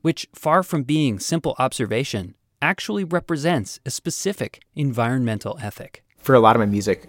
which, 0.00 0.26
far 0.34 0.62
from 0.62 0.84
being 0.84 1.18
simple 1.18 1.54
observation, 1.58 2.34
actually 2.62 3.04
represents 3.04 3.80
a 3.86 3.90
specific 3.90 4.62
environmental 4.74 5.58
ethic. 5.62 6.02
for 6.18 6.34
a 6.34 6.40
lot 6.40 6.54
of 6.56 6.60
my 6.60 6.66
music, 6.66 7.08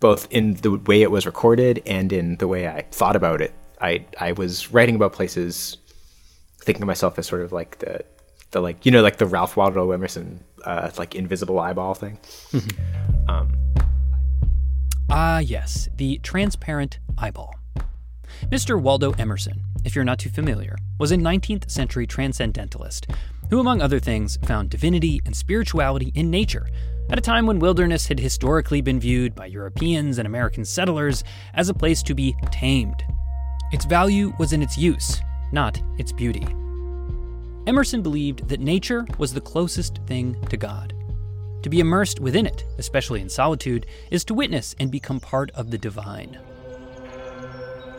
both 0.00 0.28
in 0.30 0.54
the 0.54 0.72
way 0.86 1.02
it 1.02 1.10
was 1.10 1.26
recorded 1.26 1.82
and 1.86 2.12
in 2.12 2.36
the 2.36 2.46
way 2.48 2.68
I 2.68 2.82
thought 2.92 3.16
about 3.16 3.40
it, 3.40 3.52
I 3.80 4.04
I 4.20 4.32
was 4.32 4.72
writing 4.72 4.94
about 4.94 5.12
places, 5.12 5.76
thinking 6.60 6.82
of 6.82 6.86
myself 6.86 7.18
as 7.18 7.26
sort 7.26 7.42
of 7.42 7.50
like 7.52 7.78
the 7.78 8.04
the 8.52 8.60
like 8.60 8.84
you 8.86 8.92
know 8.92 9.02
like 9.02 9.16
the 9.18 9.26
Ralph 9.26 9.56
Waldo 9.56 9.90
Emerson 9.90 10.42
uh, 10.64 10.90
like 10.98 11.14
invisible 11.16 11.58
eyeball 11.58 11.94
thing. 11.94 12.18
um, 13.28 13.52
Ah, 15.10 15.40
yes, 15.40 15.88
the 15.96 16.18
transparent 16.22 16.98
eyeball. 17.18 17.54
Mr. 18.50 18.80
Waldo 18.80 19.12
Emerson, 19.12 19.62
if 19.84 19.94
you're 19.94 20.04
not 20.04 20.18
too 20.18 20.30
familiar, 20.30 20.76
was 20.98 21.12
a 21.12 21.16
19th 21.16 21.70
century 21.70 22.06
transcendentalist 22.06 23.06
who, 23.52 23.60
among 23.60 23.82
other 23.82 24.00
things, 24.00 24.38
found 24.46 24.70
divinity 24.70 25.20
and 25.26 25.36
spirituality 25.36 26.10
in 26.14 26.30
nature 26.30 26.66
at 27.10 27.18
a 27.18 27.20
time 27.20 27.44
when 27.44 27.58
wilderness 27.58 28.06
had 28.06 28.18
historically 28.18 28.80
been 28.80 28.98
viewed 28.98 29.34
by 29.34 29.44
Europeans 29.44 30.16
and 30.16 30.24
American 30.24 30.64
settlers 30.64 31.22
as 31.52 31.68
a 31.68 31.74
place 31.74 32.02
to 32.02 32.14
be 32.14 32.34
tamed. 32.50 33.04
Its 33.70 33.84
value 33.84 34.32
was 34.38 34.54
in 34.54 34.62
its 34.62 34.78
use, 34.78 35.20
not 35.52 35.82
its 35.98 36.12
beauty. 36.12 36.46
Emerson 37.66 38.00
believed 38.00 38.48
that 38.48 38.58
nature 38.58 39.06
was 39.18 39.34
the 39.34 39.40
closest 39.42 40.00
thing 40.06 40.34
to 40.48 40.56
God. 40.56 40.94
To 41.62 41.68
be 41.68 41.80
immersed 41.80 42.20
within 42.20 42.46
it, 42.46 42.64
especially 42.78 43.20
in 43.20 43.28
solitude, 43.28 43.84
is 44.10 44.24
to 44.24 44.34
witness 44.34 44.74
and 44.80 44.90
become 44.90 45.20
part 45.20 45.50
of 45.50 45.70
the 45.70 45.76
divine. 45.76 46.38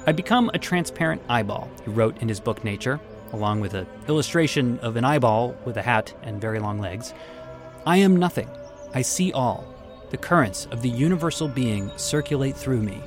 I 0.07 0.13
become 0.13 0.49
a 0.55 0.57
transparent 0.57 1.21
eyeball, 1.29 1.69
he 1.85 1.91
wrote 1.91 2.23
in 2.23 2.27
his 2.27 2.39
book 2.39 2.63
Nature, 2.63 2.99
along 3.33 3.59
with 3.59 3.73
an 3.73 3.87
illustration 4.07 4.79
of 4.79 4.95
an 4.95 5.03
eyeball 5.03 5.55
with 5.65 5.75
a 5.75 5.81
hat 5.81 6.13
and 6.21 6.39
very 6.39 6.59
long 6.59 6.79
legs. 6.79 7.13
I 7.85 7.97
am 7.97 8.15
nothing. 8.15 8.47
I 8.93 9.01
see 9.01 9.33
all. 9.33 9.67
The 10.11 10.17
currents 10.17 10.67
of 10.71 10.81
the 10.81 10.89
universal 10.89 11.47
being 11.47 11.91
circulate 11.97 12.55
through 12.55 12.83
me. 12.83 13.01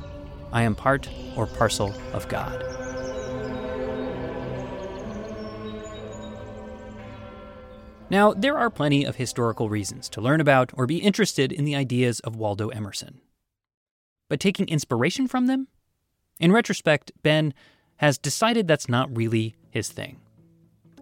I 0.53 0.63
am 0.63 0.75
part 0.75 1.09
or 1.37 1.47
parcel 1.47 1.95
of 2.13 2.29
God. 2.29 2.63
Now, 8.09 8.33
there 8.33 8.57
are 8.57 8.71
plenty 8.71 9.05
of 9.05 9.17
historical 9.17 9.69
reasons 9.69 10.09
to 10.11 10.21
learn 10.21 10.41
about 10.41 10.71
or 10.75 10.87
be 10.87 10.99
interested 10.99 11.53
in 11.53 11.65
the 11.65 11.75
ideas 11.75 12.21
of 12.21 12.37
Waldo 12.37 12.69
Emerson. 12.69 13.21
But 14.29 14.41
taking 14.41 14.69
inspiration 14.69 15.27
from 15.27 15.47
them? 15.47 15.69
In 16.39 16.53
retrospect, 16.53 17.11
Ben 17.23 17.53
has 17.97 18.19
decided 18.19 18.69
that's 18.69 18.89
not 18.89 19.17
really 19.17 19.57
his 19.77 19.91
thing. 19.91 20.19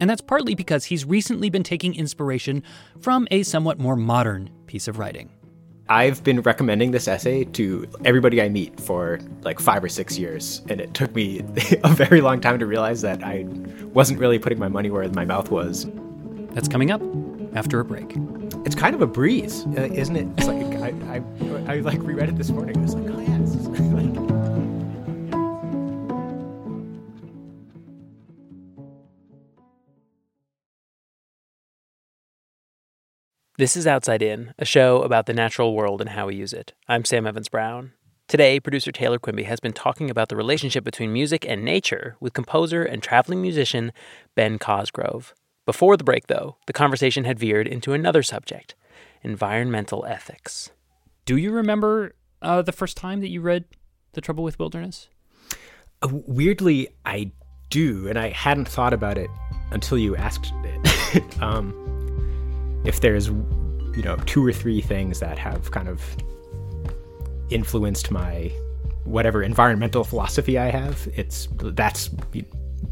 And 0.00 0.10
that's 0.10 0.20
partly 0.20 0.56
because 0.56 0.84
he's 0.84 1.04
recently 1.04 1.48
been 1.48 1.62
taking 1.62 1.94
inspiration 1.94 2.64
from 3.00 3.28
a 3.30 3.44
somewhat 3.44 3.78
more 3.78 3.94
modern 3.94 4.50
piece 4.66 4.88
of 4.88 4.98
writing. 4.98 5.30
I've 5.88 6.24
been 6.24 6.40
recommending 6.40 6.90
this 6.90 7.06
essay 7.06 7.44
to 7.44 7.86
everybody 8.04 8.42
I 8.42 8.48
meet 8.48 8.80
for 8.80 9.20
like 9.42 9.60
five 9.60 9.84
or 9.84 9.88
six 9.88 10.18
years, 10.18 10.62
and 10.68 10.80
it 10.80 10.92
took 10.94 11.14
me 11.14 11.40
a 11.84 11.90
very 11.90 12.20
long 12.20 12.40
time 12.40 12.58
to 12.58 12.66
realize 12.66 13.02
that 13.02 13.22
I 13.22 13.46
wasn't 13.92 14.18
really 14.18 14.38
putting 14.38 14.58
my 14.58 14.68
money 14.68 14.90
where 14.90 15.08
my 15.10 15.24
mouth 15.24 15.50
was. 15.50 15.86
That's 16.52 16.68
coming 16.68 16.90
up 16.90 17.02
after 17.54 17.78
a 17.78 17.84
break. 17.84 18.16
It's 18.64 18.74
kind 18.74 18.94
of 18.94 19.02
a 19.02 19.06
breeze, 19.06 19.66
uh, 19.76 19.82
isn't 19.92 20.16
it? 20.16 20.26
It's 20.38 20.48
like 20.48 20.64
I, 20.82 21.20
I, 21.68 21.74
I 21.74 21.80
like 21.80 22.02
reread 22.02 22.30
it 22.30 22.36
this 22.36 22.50
morning. 22.50 22.76
It 22.76 22.82
was 22.82 22.94
like, 22.94 23.14
oh 23.14 23.20
yeah, 23.20 23.33
This 33.56 33.76
is 33.76 33.86
Outside 33.86 34.20
In, 34.20 34.52
a 34.58 34.64
show 34.64 35.02
about 35.02 35.26
the 35.26 35.32
natural 35.32 35.76
world 35.76 36.00
and 36.00 36.10
how 36.10 36.26
we 36.26 36.34
use 36.34 36.52
it. 36.52 36.72
I'm 36.88 37.04
Sam 37.04 37.24
Evans 37.24 37.48
Brown. 37.48 37.92
Today, 38.26 38.58
producer 38.58 38.90
Taylor 38.90 39.20
Quimby 39.20 39.44
has 39.44 39.60
been 39.60 39.72
talking 39.72 40.10
about 40.10 40.28
the 40.28 40.34
relationship 40.34 40.82
between 40.82 41.12
music 41.12 41.46
and 41.48 41.64
nature 41.64 42.16
with 42.18 42.32
composer 42.32 42.82
and 42.82 43.00
traveling 43.00 43.40
musician 43.40 43.92
Ben 44.34 44.58
Cosgrove. 44.58 45.34
Before 45.66 45.96
the 45.96 46.02
break, 46.02 46.26
though, 46.26 46.56
the 46.66 46.72
conversation 46.72 47.22
had 47.22 47.38
veered 47.38 47.68
into 47.68 47.92
another 47.92 48.24
subject 48.24 48.74
environmental 49.22 50.04
ethics. 50.04 50.72
Do 51.24 51.36
you 51.36 51.52
remember 51.52 52.16
uh, 52.42 52.62
the 52.62 52.72
first 52.72 52.96
time 52.96 53.20
that 53.20 53.30
you 53.30 53.40
read 53.40 53.66
The 54.14 54.20
Trouble 54.20 54.42
with 54.42 54.58
Wilderness? 54.58 55.08
Uh, 56.02 56.08
weirdly, 56.10 56.88
I 57.06 57.30
do, 57.70 58.08
and 58.08 58.18
I 58.18 58.30
hadn't 58.30 58.66
thought 58.66 58.92
about 58.92 59.16
it 59.16 59.30
until 59.70 59.96
you 59.96 60.16
asked 60.16 60.52
it. 60.64 61.22
um, 61.40 61.83
if 62.84 63.00
there's 63.00 63.28
you 63.28 64.02
know 64.02 64.16
two 64.26 64.44
or 64.44 64.52
three 64.52 64.80
things 64.80 65.20
that 65.20 65.38
have 65.38 65.70
kind 65.70 65.88
of 65.88 66.02
influenced 67.50 68.10
my 68.10 68.50
whatever 69.04 69.42
environmental 69.42 70.04
philosophy 70.04 70.58
I 70.58 70.70
have. 70.70 71.08
It's 71.14 71.48
that's 71.60 72.10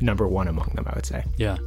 number 0.01 0.29
one 0.29 0.49
among 0.49 0.73
them, 0.75 0.87
I 0.87 0.95
would 0.95 1.07
say. 1.07 1.25
Yeah. 1.37 1.59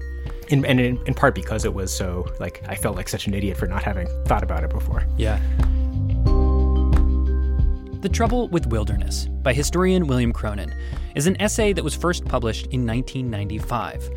In, 0.49 0.63
and 0.65 0.79
in, 0.79 0.99
in 1.07 1.13
part 1.13 1.33
because 1.33 1.65
it 1.65 1.73
was 1.73 1.95
so 1.95 2.27
like 2.39 2.63
I 2.67 2.75
felt 2.75 2.95
like 2.95 3.09
such 3.09 3.27
an 3.27 3.33
idiot 3.33 3.57
for 3.57 3.67
not 3.67 3.83
having 3.83 4.07
thought 4.25 4.43
about 4.43 4.63
it 4.63 4.69
before. 4.69 5.05
Yeah. 5.17 5.39
The 8.01 8.09
Trouble 8.09 8.47
with 8.49 8.67
Wilderness 8.67 9.25
by 9.41 9.53
historian 9.53 10.05
William 10.05 10.31
Cronon 10.31 10.71
is 11.15 11.25
an 11.25 11.39
essay 11.41 11.73
that 11.73 11.83
was 11.83 11.95
first 11.95 12.23
published 12.25 12.67
in 12.67 12.85
1995, 12.85 14.09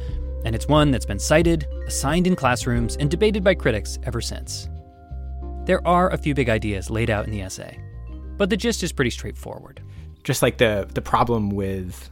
and 0.45 0.55
it's 0.55 0.69
one 0.69 0.91
that's 0.91 1.07
been 1.07 1.19
cited, 1.19 1.67
assigned 1.87 2.27
in 2.27 2.37
classrooms, 2.37 2.97
and 2.97 3.11
debated 3.11 3.43
by 3.43 3.55
critics 3.55 3.99
ever 4.05 4.21
since. 4.21 4.69
There 5.65 5.87
are 5.87 6.11
a 6.11 6.19
few 6.19 6.35
big 6.35 6.49
ideas 6.49 6.91
laid 6.91 7.11
out 7.11 7.27
in 7.27 7.31
the 7.31 7.43
essay, 7.43 7.79
but 8.37 8.51
the 8.51 8.57
gist 8.57 8.83
is 8.83 8.93
pretty 8.93 9.11
straightforward. 9.11 9.83
Just 10.25 10.43
like 10.43 10.59
the 10.59 10.89
the 10.93 11.03
problem 11.03 11.51
with 11.51 12.11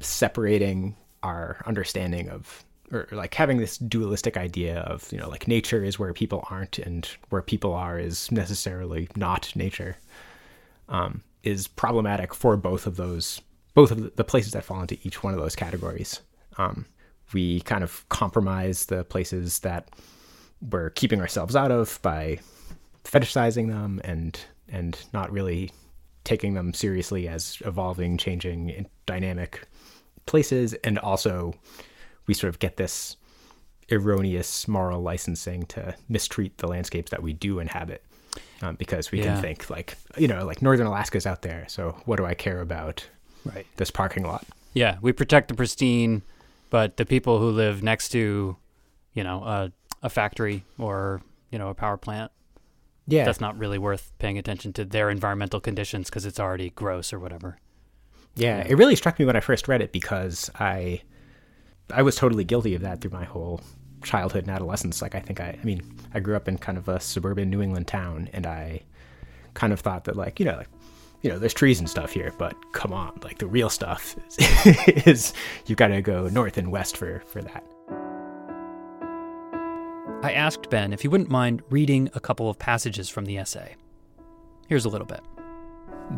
separating 0.00 0.96
our 1.22 1.62
understanding 1.66 2.28
of 2.28 2.64
or 2.92 3.08
like 3.12 3.34
having 3.34 3.58
this 3.58 3.78
dualistic 3.78 4.36
idea 4.36 4.80
of 4.80 5.10
you 5.12 5.18
know 5.18 5.28
like 5.28 5.48
nature 5.48 5.84
is 5.84 5.98
where 5.98 6.12
people 6.12 6.46
aren't 6.50 6.78
and 6.78 7.06
where 7.28 7.42
people 7.42 7.74
are 7.74 7.98
is 7.98 8.30
necessarily 8.30 9.08
not 9.16 9.54
nature 9.54 9.96
um, 10.88 11.22
is 11.42 11.68
problematic 11.68 12.34
for 12.34 12.56
both 12.56 12.86
of 12.86 12.96
those 12.96 13.40
both 13.74 13.90
of 13.90 14.16
the 14.16 14.24
places 14.24 14.52
that 14.52 14.64
fall 14.64 14.80
into 14.80 14.98
each 15.02 15.22
one 15.22 15.34
of 15.34 15.40
those 15.40 15.56
categories 15.56 16.20
um, 16.56 16.86
we 17.32 17.60
kind 17.62 17.84
of 17.84 18.08
compromise 18.08 18.86
the 18.86 19.04
places 19.04 19.60
that 19.60 19.88
we're 20.70 20.90
keeping 20.90 21.20
ourselves 21.20 21.54
out 21.54 21.70
of 21.70 21.98
by 22.02 22.38
fetishizing 23.04 23.68
them 23.68 24.00
and 24.04 24.40
and 24.68 24.98
not 25.12 25.30
really 25.32 25.70
taking 26.24 26.54
them 26.54 26.74
seriously 26.74 27.26
as 27.28 27.58
evolving 27.64 28.18
changing 28.18 28.86
dynamic 29.06 29.66
places 30.26 30.74
and 30.84 30.98
also 30.98 31.54
we 32.26 32.34
sort 32.34 32.48
of 32.50 32.58
get 32.58 32.76
this 32.76 33.16
erroneous 33.90 34.68
moral 34.68 35.00
licensing 35.00 35.64
to 35.66 35.94
mistreat 36.08 36.58
the 36.58 36.66
landscapes 36.66 37.10
that 37.10 37.22
we 37.22 37.32
do 37.32 37.58
inhabit 37.58 38.04
um, 38.60 38.74
because 38.76 39.10
we 39.10 39.18
Yeah. 39.20 39.32
can 39.34 39.42
think 39.42 39.70
like 39.70 39.96
you 40.18 40.28
know 40.28 40.44
like 40.44 40.60
northern 40.60 40.86
alaska's 40.86 41.26
out 41.26 41.40
there 41.42 41.64
so 41.68 41.92
what 42.04 42.16
do 42.16 42.26
i 42.26 42.34
care 42.34 42.60
about 42.60 43.06
Right. 43.44 43.66
this 43.76 43.90
parking 43.90 44.24
lot 44.24 44.44
Yeah, 44.74 44.98
we 45.00 45.12
protect 45.12 45.48
the 45.48 45.54
pristine, 45.54 46.20
but 46.70 46.96
the 46.96 47.06
people 47.06 47.38
who 47.38 47.50
live 47.50 47.82
next 47.82 48.10
to, 48.10 48.56
you 49.12 49.24
know, 49.24 49.42
a, 49.42 49.72
a 50.02 50.08
factory 50.08 50.64
or, 50.78 51.22
you 51.50 51.58
know, 51.58 51.68
a 51.68 51.74
power 51.74 51.96
plant, 51.96 52.30
yeah 53.06 53.24
that's 53.24 53.40
not 53.40 53.58
really 53.58 53.78
worth 53.78 54.12
paying 54.18 54.36
attention 54.36 54.72
to 54.74 54.84
their 54.84 55.08
environmental 55.10 55.60
conditions 55.60 56.08
because 56.08 56.26
it's 56.26 56.38
already 56.38 56.70
gross 56.70 57.12
or 57.12 57.18
whatever. 57.18 57.58
Yeah, 58.36 58.58
it 58.58 58.74
really 58.74 58.94
struck 58.94 59.18
me 59.18 59.24
when 59.24 59.34
I 59.34 59.40
first 59.40 59.66
read 59.66 59.82
it 59.82 59.92
because 59.92 60.50
I 60.54 61.02
I 61.92 62.02
was 62.02 62.16
totally 62.16 62.44
guilty 62.44 62.74
of 62.74 62.82
that 62.82 63.00
through 63.00 63.12
my 63.12 63.24
whole 63.24 63.62
childhood 64.04 64.44
and 64.44 64.50
adolescence. 64.54 65.02
Like 65.02 65.14
I 65.14 65.20
think 65.20 65.40
I 65.40 65.58
I 65.60 65.64
mean, 65.64 65.82
I 66.14 66.20
grew 66.20 66.36
up 66.36 66.48
in 66.48 66.58
kind 66.58 66.78
of 66.78 66.88
a 66.88 67.00
suburban 67.00 67.50
New 67.50 67.62
England 67.62 67.88
town 67.88 68.28
and 68.32 68.46
I 68.46 68.82
kind 69.54 69.72
of 69.72 69.80
thought 69.80 70.04
that 70.04 70.16
like, 70.16 70.38
you 70.38 70.46
know, 70.46 70.56
like 70.56 70.68
you 71.22 71.30
know, 71.30 71.38
there's 71.38 71.54
trees 71.54 71.80
and 71.80 71.90
stuff 71.90 72.12
here, 72.12 72.32
but 72.38 72.54
come 72.72 72.92
on, 72.92 73.18
like 73.22 73.38
the 73.38 73.46
real 73.46 73.70
stuff 73.70 74.16
is, 74.28 74.76
is 75.06 75.34
you 75.66 75.74
got 75.74 75.88
to 75.88 76.00
go 76.00 76.28
north 76.28 76.58
and 76.58 76.70
west 76.70 76.96
for 76.96 77.20
for 77.26 77.42
that. 77.42 77.64
I 80.22 80.32
asked 80.32 80.70
Ben 80.70 80.92
if 80.92 81.02
he 81.02 81.08
wouldn't 81.08 81.30
mind 81.30 81.62
reading 81.70 82.10
a 82.14 82.20
couple 82.20 82.50
of 82.50 82.58
passages 82.58 83.08
from 83.08 83.24
the 83.24 83.38
essay. 83.38 83.76
Here's 84.68 84.84
a 84.84 84.88
little 84.88 85.06
bit. 85.06 85.20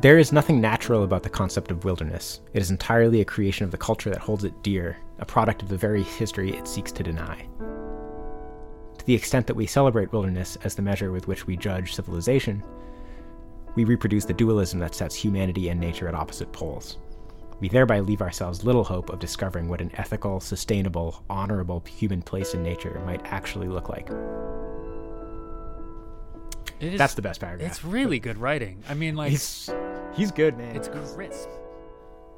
There 0.01 0.19
is 0.19 0.33
nothing 0.33 0.61
natural 0.61 1.05
about 1.05 1.23
the 1.23 1.29
concept 1.29 1.71
of 1.71 1.85
wilderness. 1.85 2.41
It 2.55 2.63
is 2.63 2.71
entirely 2.71 3.21
a 3.21 3.25
creation 3.25 3.65
of 3.65 3.71
the 3.71 3.77
culture 3.77 4.09
that 4.09 4.21
holds 4.21 4.45
it 4.45 4.63
dear, 4.63 4.97
a 5.19 5.27
product 5.27 5.63
of 5.63 5.69
the 5.69 5.77
very 5.77 6.03
history 6.03 6.57
it 6.57 6.69
seeks 6.69 6.93
to 6.93 7.03
deny. 7.03 7.47
To 8.99 9.05
the 9.05 9.15
extent 9.15 9.47
that 9.47 9.55
we 9.55 9.67
celebrate 9.67 10.13
wilderness 10.13 10.57
as 10.65 10.75
the 10.75 10.83
measure 10.83 11.11
with 11.11 11.27
which 11.27 11.47
we 11.47 11.57
judge 11.57 11.95
civilization, 11.95 12.63
we 13.75 13.85
reproduce 13.85 14.25
the 14.25 14.33
dualism 14.33 14.81
that 14.81 14.95
sets 14.95 15.15
humanity 15.15 15.69
and 15.69 15.81
nature 15.81 16.09
at 16.09 16.15
opposite 16.15 16.53
poles. 16.53 16.99
We 17.61 17.69
thereby 17.69 18.01
leave 18.01 18.23
ourselves 18.23 18.65
little 18.65 18.85
hope 18.85 19.11
of 19.11 19.19
discovering 19.19 19.69
what 19.69 19.81
an 19.81 19.91
ethical, 19.95 20.41
sustainable, 20.41 21.23
honorable 21.29 21.83
human 21.87 22.23
place 22.23 22.55
in 22.55 22.63
nature 22.63 23.01
might 23.05 23.21
actually 23.27 23.69
look 23.69 23.89
like. 23.89 24.09
Is, 26.81 26.99
That's 26.99 27.15
the 27.15 27.23
best 27.23 27.41
paragraph. 27.41 27.71
It's 27.71 27.85
really 27.85 28.19
good 28.19 28.39
writing. 28.39 28.83
I 28.89 28.95
mean, 28.95 29.15
like, 29.15 29.31
he's 29.31 29.69
he's 30.15 30.31
good, 30.33 30.57
man. 30.57 30.75
it's 30.75 30.89
crisp. 30.89 31.49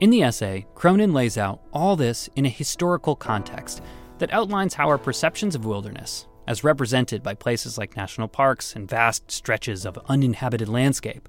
In 0.00 0.10
the 0.10 0.24
essay, 0.24 0.66
Cronon 0.74 1.12
lays 1.12 1.38
out 1.38 1.60
all 1.72 1.94
this 1.94 2.28
in 2.34 2.44
a 2.44 2.48
historical 2.48 3.14
context 3.14 3.80
that 4.18 4.32
outlines 4.32 4.74
how 4.74 4.88
our 4.88 4.98
perceptions 4.98 5.54
of 5.54 5.64
wilderness, 5.64 6.26
as 6.46 6.64
represented 6.64 7.22
by 7.22 7.34
places 7.34 7.78
like 7.78 7.96
national 7.96 8.28
parks 8.28 8.74
and 8.74 8.88
vast 8.88 9.30
stretches 9.30 9.84
of 9.84 9.98
uninhabited 10.08 10.68
landscape, 10.68 11.28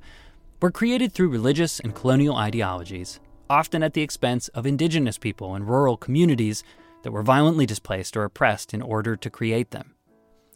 were 0.62 0.72
created 0.72 1.12
through 1.12 1.30
religious 1.30 1.80
and 1.80 1.96
colonial 1.96 2.36
ideologies, 2.36 3.20
often 3.50 3.84
at 3.84 3.94
the 3.94 4.02
expense 4.02 4.48
of 4.50 4.66
indigenous 4.66 5.18
people 5.18 5.56
and 5.56 5.68
rural 5.68 5.98
communities 5.98 6.64
that 7.04 7.12
were 7.12 7.22
violently 7.22 7.66
displaced 7.66 8.16
or 8.16 8.24
oppressed 8.24 8.74
in 8.74 8.82
order 8.82 9.16
to 9.16 9.30
create 9.30 9.72
them. 9.72 9.94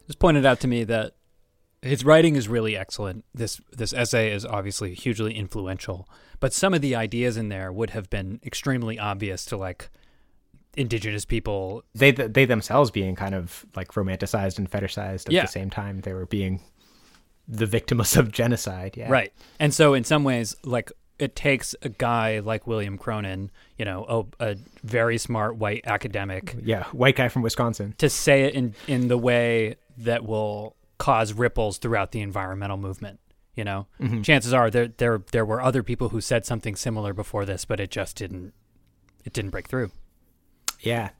It's 0.06 0.16
pointed 0.16 0.46
out 0.46 0.60
to 0.60 0.68
me 0.68 0.84
that 0.84 1.12
his 1.82 2.04
writing 2.04 2.34
is 2.34 2.48
really 2.48 2.76
excellent. 2.76 3.24
This 3.34 3.60
this 3.70 3.92
essay 3.92 4.32
is 4.32 4.44
obviously 4.44 4.94
hugely 4.94 5.34
influential, 5.34 6.08
but 6.40 6.52
some 6.52 6.74
of 6.74 6.80
the 6.80 6.96
ideas 6.96 7.36
in 7.36 7.50
there 7.50 7.70
would 7.70 7.90
have 7.90 8.10
been 8.10 8.40
extremely 8.44 8.98
obvious 8.98 9.44
to 9.46 9.56
like 9.56 9.90
indigenous 10.76 11.24
people. 11.24 11.82
they 11.94 12.10
they 12.12 12.44
themselves 12.44 12.90
being 12.90 13.14
kind 13.16 13.34
of 13.34 13.66
like 13.74 13.88
romanticized 13.92 14.58
and 14.58 14.70
fetishized 14.70 15.26
at 15.26 15.32
Yeah. 15.32 15.42
the 15.42 15.48
same 15.48 15.70
time 15.70 16.00
they 16.02 16.12
were 16.12 16.26
being 16.26 16.60
the 17.48 17.66
victims 17.66 18.16
of 18.16 18.30
genocide 18.30 18.94
yeah 18.96 19.10
Right. 19.10 19.32
And 19.58 19.72
so 19.74 19.94
in 19.94 20.04
some 20.04 20.24
ways 20.24 20.54
like 20.64 20.92
it 21.18 21.34
takes 21.34 21.74
a 21.82 21.88
guy 21.88 22.38
like 22.38 22.68
William 22.68 22.96
Cronon, 22.96 23.50
you 23.76 23.84
know, 23.84 24.26
a, 24.40 24.50
a 24.50 24.56
very 24.84 25.18
smart 25.18 25.56
white 25.56 25.82
academic 25.86 26.54
yeah 26.62 26.84
white 26.92 27.16
guy 27.16 27.28
from 27.28 27.42
wisconsin 27.42 27.94
to 27.98 28.08
say 28.08 28.44
it 28.44 28.54
in 28.54 28.74
in 28.86 29.08
the 29.08 29.18
way 29.18 29.76
that 29.96 30.24
will 30.24 30.76
cause 30.98 31.32
ripples 31.32 31.78
throughout 31.78 32.12
the 32.12 32.20
environmental 32.20 32.76
movement. 32.76 33.18
You 33.56 33.64
know, 33.64 33.86
mm-hmm. 34.00 34.22
chances 34.22 34.52
are 34.52 34.70
there 34.70 34.86
there 34.98 35.20
there 35.32 35.44
were 35.44 35.60
other 35.60 35.82
people 35.82 36.10
who 36.10 36.20
said 36.20 36.46
something 36.46 36.76
similar 36.76 37.12
before 37.12 37.44
this, 37.44 37.64
but 37.64 37.80
it 37.80 37.90
just 37.90 38.14
didn't 38.16 38.52
it 39.24 39.32
didn't 39.32 39.50
break 39.50 39.68
through. 39.68 39.90
Yeah 40.80 41.10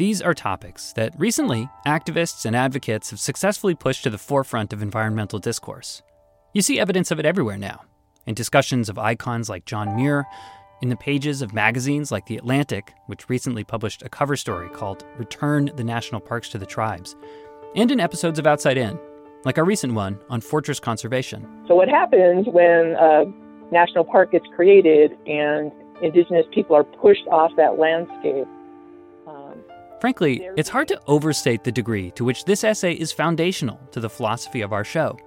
These 0.00 0.22
are 0.22 0.32
topics 0.32 0.94
that 0.94 1.12
recently 1.18 1.68
activists 1.86 2.46
and 2.46 2.56
advocates 2.56 3.10
have 3.10 3.20
successfully 3.20 3.74
pushed 3.74 4.02
to 4.04 4.08
the 4.08 4.16
forefront 4.16 4.72
of 4.72 4.80
environmental 4.80 5.38
discourse. 5.38 6.00
You 6.54 6.62
see 6.62 6.80
evidence 6.80 7.10
of 7.10 7.18
it 7.18 7.26
everywhere 7.26 7.58
now 7.58 7.82
in 8.26 8.34
discussions 8.34 8.88
of 8.88 8.98
icons 8.98 9.50
like 9.50 9.66
John 9.66 9.96
Muir, 9.96 10.24
in 10.80 10.88
the 10.88 10.96
pages 10.96 11.42
of 11.42 11.52
magazines 11.52 12.10
like 12.10 12.26
The 12.26 12.36
Atlantic, 12.36 12.94
which 13.08 13.28
recently 13.28 13.64
published 13.64 14.02
a 14.02 14.08
cover 14.08 14.36
story 14.36 14.70
called 14.70 15.04
Return 15.18 15.70
the 15.76 15.84
National 15.84 16.20
Parks 16.20 16.48
to 16.50 16.58
the 16.58 16.64
Tribes, 16.64 17.14
and 17.76 17.90
in 17.90 18.00
episodes 18.00 18.38
of 18.38 18.46
Outside 18.46 18.78
In, 18.78 18.98
like 19.44 19.58
our 19.58 19.64
recent 19.64 19.92
one 19.92 20.18
on 20.30 20.40
fortress 20.40 20.80
conservation. 20.80 21.46
So 21.68 21.74
what 21.74 21.88
happens 21.88 22.46
when 22.48 22.96
a 22.98 23.24
national 23.72 24.04
park 24.04 24.32
gets 24.32 24.46
created 24.54 25.16
and 25.26 25.72
indigenous 26.02 26.46
people 26.52 26.76
are 26.76 26.84
pushed 26.84 27.26
off 27.28 27.52
that 27.56 27.78
landscape? 27.78 28.46
Um, 29.26 29.62
Frankly, 30.00 30.48
it's 30.56 30.68
hard 30.68 30.88
to 30.88 31.00
overstate 31.06 31.64
the 31.64 31.72
degree 31.72 32.10
to 32.12 32.24
which 32.24 32.44
this 32.44 32.64
essay 32.64 32.92
is 32.92 33.12
foundational 33.12 33.80
to 33.92 34.00
the 34.00 34.10
philosophy 34.10 34.62
of 34.62 34.72
our 34.72 34.84
show. 34.84 35.18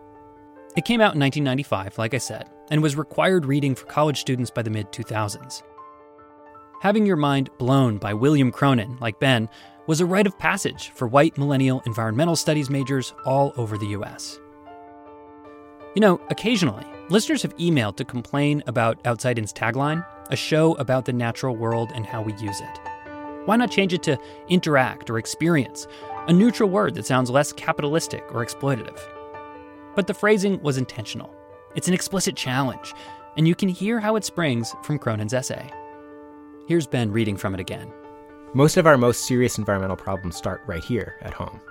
It 0.76 0.86
came 0.86 1.02
out 1.02 1.14
in 1.14 1.20
1995, 1.20 1.98
like 2.00 2.14
I 2.16 2.18
said, 2.18 2.50
and 2.72 2.82
was 2.82 2.96
required 2.96 3.46
reading 3.46 3.76
for 3.76 3.86
college 3.86 4.20
students 4.20 4.50
by 4.50 4.64
the 4.64 4.72
mid 4.72 4.92
2000s. 4.92 5.62
Having 6.82 7.06
your 7.06 7.16
mind 7.16 7.50
blown 7.60 7.98
by 7.98 8.14
William 8.14 8.52
Cronon, 8.52 9.00
like 9.00 9.20
Ben, 9.20 9.48
was 9.88 10.02
a 10.02 10.06
rite 10.06 10.28
of 10.28 10.38
passage 10.40 10.90
for 10.90 11.08
white 11.08 11.38
millennial 11.38 11.82
environmental 11.86 12.36
studies 12.36 12.70
majors 12.70 13.14
all 13.26 13.54
over 13.56 13.78
the 13.78 13.88
US. 13.88 14.40
You 15.96 16.00
know, 16.00 16.20
occasionally, 16.30 16.86
listeners 17.10 17.44
have 17.44 17.56
emailed 17.58 17.98
to 17.98 18.06
complain 18.06 18.64
about 18.66 19.00
Outside 19.06 19.38
In's 19.38 19.54
tagline, 19.54 20.04
a 20.32 20.36
show 20.36 20.74
about 20.76 21.06
the 21.06 21.14
natural 21.14 21.56
world 21.56 21.92
and 21.94 22.04
how 22.04 22.24
we 22.24 22.34
use 22.34 22.60
it. 22.60 22.80
Why 23.46 23.58
not 23.58 23.70
change 23.70 23.94
it 23.94 24.02
to 24.04 24.18
interact 24.50 25.12
or 25.12 25.20
experience, 25.20 25.86
a 26.28 26.34
neutral 26.34 26.70
word 26.70 26.96
that 26.96 27.06
sounds 27.06 27.30
less 27.30 27.54
capitalistic 27.54 28.24
or 28.32 28.44
exploitative? 28.44 29.00
But 29.96 30.08
the 30.08 30.16
phrasing 30.16 30.60
was 30.64 30.80
intentional. 30.80 31.36
It's 31.76 31.88
an 31.88 31.94
explicit 31.94 32.36
challenge, 32.36 32.96
and 33.38 33.48
you 33.48 33.54
can 33.54 33.70
hear 33.70 34.00
how 34.00 34.16
it 34.16 34.26
springs 34.26 34.74
from 34.82 34.98
Cronon's 34.98 35.34
essay. 35.34 35.70
Here's 36.68 36.88
Ben 36.88 37.12
reading 37.12 37.38
from 37.38 37.54
it 37.54 37.60
again. 37.60 37.94
Most 38.56 38.78
of 38.78 38.88
our 38.88 38.98
most 38.98 39.28
serious 39.28 39.60
environmental 39.60 39.98
problems 39.98 40.38
start 40.38 40.64
right 40.66 40.84
here 40.84 41.18
at 41.22 41.34
home. 41.34 41.62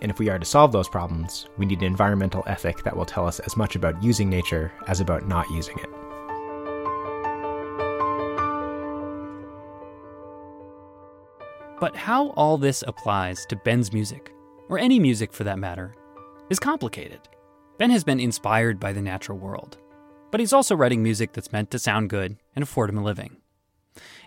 And 0.00 0.10
if 0.10 0.18
we 0.18 0.28
are 0.28 0.38
to 0.38 0.44
solve 0.44 0.70
those 0.70 0.88
problems, 0.88 1.46
we 1.56 1.66
need 1.66 1.80
an 1.80 1.86
environmental 1.86 2.44
ethic 2.46 2.84
that 2.84 2.96
will 2.96 3.04
tell 3.04 3.26
us 3.26 3.40
as 3.40 3.56
much 3.56 3.74
about 3.74 4.02
using 4.02 4.30
nature 4.30 4.72
as 4.86 5.00
about 5.00 5.26
not 5.26 5.50
using 5.50 5.76
it. 5.78 5.88
But 11.80 11.96
how 11.96 12.30
all 12.30 12.58
this 12.58 12.82
applies 12.86 13.46
to 13.46 13.56
Ben's 13.56 13.92
music, 13.92 14.32
or 14.68 14.78
any 14.78 14.98
music 14.98 15.32
for 15.32 15.44
that 15.44 15.58
matter, 15.58 15.94
is 16.50 16.58
complicated. 16.58 17.20
Ben 17.78 17.90
has 17.90 18.02
been 18.02 18.18
inspired 18.18 18.80
by 18.80 18.92
the 18.92 19.02
natural 19.02 19.38
world, 19.38 19.78
but 20.30 20.40
he's 20.40 20.52
also 20.52 20.74
writing 20.74 21.02
music 21.02 21.32
that's 21.32 21.52
meant 21.52 21.70
to 21.70 21.78
sound 21.78 22.10
good 22.10 22.36
and 22.56 22.62
afford 22.64 22.90
him 22.90 22.98
a 22.98 23.02
living. 23.04 23.36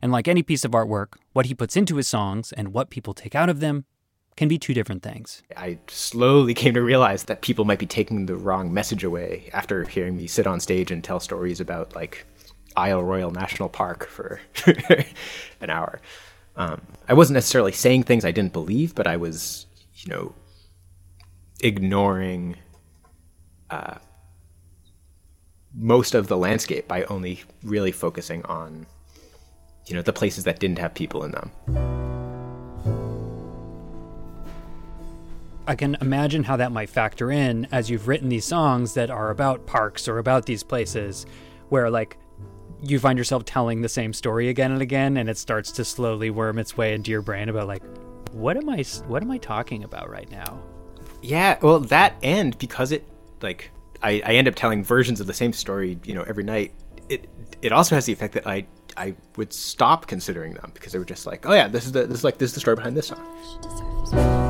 And 0.01 0.11
like 0.11 0.27
any 0.27 0.43
piece 0.43 0.63
of 0.63 0.71
artwork, 0.71 1.15
what 1.33 1.45
he 1.45 1.53
puts 1.53 1.75
into 1.75 1.97
his 1.97 2.07
songs 2.07 2.53
and 2.53 2.73
what 2.73 2.89
people 2.89 3.13
take 3.13 3.35
out 3.35 3.49
of 3.49 3.59
them 3.59 3.85
can 4.35 4.47
be 4.47 4.57
two 4.57 4.73
different 4.73 5.03
things. 5.03 5.43
I 5.55 5.79
slowly 5.87 6.53
came 6.61 6.73
to 6.73 6.81
realize 6.81 7.25
that 7.25 7.41
people 7.41 7.65
might 7.65 7.79
be 7.79 7.85
taking 7.85 8.25
the 8.25 8.35
wrong 8.35 8.73
message 8.73 9.03
away 9.03 9.49
after 9.53 9.83
hearing 9.83 10.17
me 10.17 10.27
sit 10.27 10.47
on 10.47 10.59
stage 10.59 10.91
and 10.91 11.03
tell 11.03 11.19
stories 11.19 11.59
about 11.59 11.95
like 11.95 12.25
Isle 12.75 13.03
Royale 13.03 13.31
National 13.31 13.69
Park 13.69 14.07
for 14.07 14.39
an 15.61 15.69
hour. 15.69 16.01
Um, 16.55 16.81
I 17.07 17.13
wasn't 17.13 17.35
necessarily 17.35 17.71
saying 17.71 18.03
things 18.03 18.25
I 18.25 18.31
didn't 18.31 18.53
believe, 18.53 18.95
but 18.95 19.07
I 19.07 19.17
was, 19.17 19.65
you 19.95 20.11
know, 20.11 20.35
ignoring 21.61 22.57
uh, 23.69 23.95
most 25.73 26.13
of 26.13 26.27
the 26.27 26.37
landscape 26.37 26.87
by 26.87 27.03
only 27.05 27.41
really 27.63 27.91
focusing 27.91 28.43
on, 28.45 28.85
you 29.85 29.95
know, 29.95 30.01
the 30.01 30.13
places 30.13 30.43
that 30.43 30.59
didn't 30.59 30.79
have 30.79 30.93
people 30.93 31.23
in 31.23 31.31
them. 31.31 31.51
I 35.67 35.75
can 35.75 35.95
imagine 36.01 36.43
how 36.43 36.57
that 36.57 36.71
might 36.71 36.89
factor 36.89 37.31
in 37.31 37.67
as 37.71 37.89
you've 37.89 38.07
written 38.07 38.29
these 38.29 38.45
songs 38.45 38.93
that 38.95 39.09
are 39.09 39.29
about 39.29 39.65
parks 39.65 40.07
or 40.07 40.17
about 40.17 40.45
these 40.45 40.63
places 40.63 41.25
where 41.69 41.89
like 41.89 42.17
you 42.81 42.99
find 42.99 43.17
yourself 43.17 43.45
telling 43.45 43.81
the 43.81 43.89
same 43.89 44.11
story 44.11 44.49
again 44.49 44.71
and 44.71 44.81
again 44.81 45.17
and 45.17 45.29
it 45.29 45.37
starts 45.37 45.71
to 45.73 45.85
slowly 45.85 46.29
worm 46.29 46.57
its 46.57 46.75
way 46.75 46.93
into 46.93 47.11
your 47.11 47.21
brain 47.21 47.47
about 47.47 47.67
like 47.67 47.83
what 48.31 48.57
am 48.57 48.69
I 48.69 48.83
what 49.07 49.21
am 49.21 49.29
I 49.29 49.37
talking 49.37 49.83
about 49.83 50.09
right 50.09 50.29
now? 50.31 50.61
Yeah, 51.21 51.59
well 51.61 51.79
that 51.79 52.15
and 52.23 52.57
because 52.57 52.91
it 52.91 53.07
like 53.41 53.71
I, 54.01 54.21
I 54.25 54.33
end 54.33 54.47
up 54.47 54.55
telling 54.55 54.83
versions 54.83 55.19
of 55.19 55.27
the 55.27 55.33
same 55.33 55.53
story, 55.53 55.99
you 56.03 56.13
know, 56.13 56.23
every 56.23 56.43
night, 56.43 56.73
it 57.09 57.29
it 57.61 57.71
also 57.71 57.95
has 57.95 58.05
the 58.05 58.13
effect 58.13 58.33
that 58.33 58.47
I 58.47 58.65
I 58.97 59.15
would 59.35 59.53
stop 59.53 60.07
considering 60.07 60.53
them 60.53 60.71
because 60.73 60.93
they 60.93 60.99
were 60.99 61.05
just 61.05 61.25
like, 61.25 61.45
oh 61.45 61.53
yeah, 61.53 61.67
this 61.67 61.85
is 61.85 61.91
the 61.91 62.07
this 62.07 62.19
is 62.19 62.23
like 62.23 62.37
this 62.37 62.49
is 62.49 62.53
the 62.55 62.59
story 62.61 62.75
behind 62.75 62.97
this 62.97 63.07
song. 63.07 64.40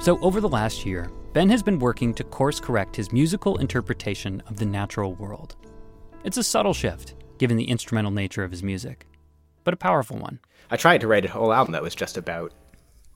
So, 0.00 0.18
over 0.22 0.40
the 0.40 0.48
last 0.48 0.86
year, 0.86 1.10
Ben 1.34 1.50
has 1.50 1.62
been 1.62 1.78
working 1.78 2.14
to 2.14 2.24
course 2.24 2.58
correct 2.58 2.96
his 2.96 3.12
musical 3.12 3.58
interpretation 3.58 4.42
of 4.46 4.56
the 4.56 4.64
natural 4.64 5.12
world. 5.14 5.56
It's 6.24 6.38
a 6.38 6.42
subtle 6.42 6.72
shift, 6.72 7.12
given 7.36 7.58
the 7.58 7.68
instrumental 7.68 8.10
nature 8.10 8.42
of 8.42 8.50
his 8.50 8.62
music, 8.62 9.06
but 9.62 9.74
a 9.74 9.76
powerful 9.76 10.16
one. 10.16 10.38
I 10.70 10.78
tried 10.78 11.02
to 11.02 11.06
write 11.06 11.26
a 11.26 11.30
whole 11.30 11.52
album 11.52 11.72
that 11.72 11.82
was 11.82 11.94
just 11.94 12.16
about 12.16 12.54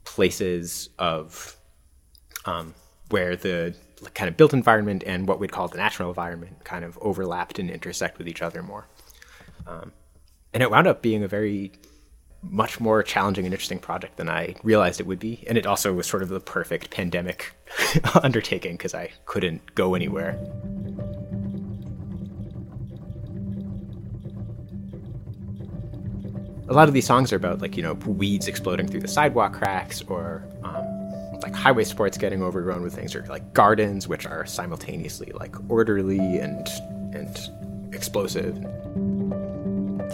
places 0.05 0.91
of 0.99 1.57
um, 2.45 2.75
where 3.09 3.35
the 3.35 3.75
kind 4.13 4.29
of 4.29 4.37
built 4.37 4.53
environment 4.53 5.05
and 5.07 5.27
what 5.27 5.41
we'd 5.41 5.53
call 5.53 5.69
the 5.69 5.79
natural 5.79 6.11
environment 6.11 6.65
kind 6.65 6.85
of 6.85 6.99
overlapped 7.01 7.59
and 7.59 7.71
intersect 7.71 8.19
with 8.19 8.29
each 8.29 8.43
other 8.43 8.63
more. 8.63 8.89
Um, 9.67 9.93
and 10.53 10.63
it 10.63 10.71
wound 10.71 10.87
up 10.87 11.01
being 11.01 11.23
a 11.23 11.29
very 11.29 11.73
much 12.51 12.81
more 12.81 13.03
challenging 13.03 13.45
and 13.45 13.53
interesting 13.53 13.79
project 13.79 14.17
than 14.17 14.29
I 14.29 14.55
realized 14.63 15.01
it 15.01 15.07
would 15.07 15.19
be. 15.19 15.45
And 15.47 15.59
it 15.59 15.67
also 15.67 15.93
was 15.93 16.07
sort 16.07 16.23
of 16.23 16.29
the 16.29 16.41
perfect 16.41 16.91
pandemic 16.91 17.53
undertaking 18.23 18.73
because 18.73 18.95
I 18.95 19.11
couldn't 19.27 19.75
go 19.75 19.95
anywhere. 19.95 20.39
A 26.67 26.73
lot 26.73 26.89
of 26.89 26.95
these 26.95 27.07
songs 27.07 27.33
are 27.33 27.37
about 27.37 27.61
like 27.61 27.77
you 27.77 27.83
know 27.83 27.93
weeds 27.93 28.49
exploding 28.49 28.89
through 28.89 29.01
the 29.01 29.09
sidewalk 29.09 29.53
cracks, 29.53 30.01
or 30.03 30.43
um, 30.63 31.41
like 31.43 31.55
highway 31.55 31.85
sports 31.85 32.17
getting 32.17 32.43
overgrown 32.43 32.83
with 32.83 32.95
things, 32.95 33.15
or 33.15 33.25
like 33.27 33.53
gardens 33.53 34.09
which 34.09 34.25
are 34.25 34.47
simultaneously 34.47 35.31
like 35.35 35.55
orderly 35.71 36.39
and 36.39 36.67
and 37.15 37.95
explosive. 37.95 38.57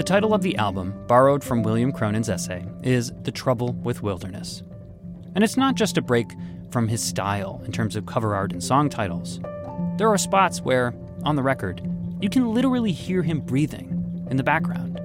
The 0.01 0.05
title 0.05 0.33
of 0.33 0.41
the 0.41 0.57
album, 0.57 0.95
borrowed 1.09 1.45
from 1.45 1.63
William 1.63 1.93
Cronon's 1.93 2.31
essay, 2.31 2.65
is 2.83 3.13
The 3.25 3.31
Trouble 3.31 3.75
with 3.75 4.03
Wilderness. 4.03 4.63
And 5.35 5.45
it's 5.45 5.59
not 5.59 5.75
just 5.75 5.99
a 5.99 6.01
break 6.01 6.33
from 6.71 6.89
his 6.89 7.03
style 7.03 7.61
in 7.67 7.71
terms 7.71 7.97
of 7.97 8.07
cover 8.07 8.35
art 8.35 8.51
and 8.51 8.65
song 8.65 8.89
titles. 8.89 9.41
There 9.99 10.09
are 10.09 10.17
spots 10.17 10.63
where, 10.63 10.95
on 11.25 11.37
the 11.37 11.43
record, 11.43 11.83
you 12.23 12.31
can 12.31 12.55
literally 12.55 12.93
hear 12.93 13.23
him 13.23 13.41
breathing 13.41 14.27
in 14.31 14.39
the 14.39 14.43
background. 14.43 14.99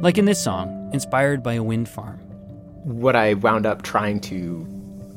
Like 0.00 0.18
in 0.18 0.24
this 0.24 0.40
song, 0.40 0.88
inspired 0.92 1.42
by 1.42 1.54
a 1.54 1.62
wind 1.64 1.88
farm. 1.88 2.18
What 2.84 3.16
I 3.16 3.34
wound 3.34 3.66
up 3.66 3.82
trying 3.82 4.20
to 4.20 4.68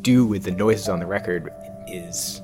do 0.01 0.25
with 0.25 0.45
the 0.45 0.51
noises 0.51 0.89
on 0.89 0.97
the 0.97 1.05
record 1.05 1.47
is 1.87 2.41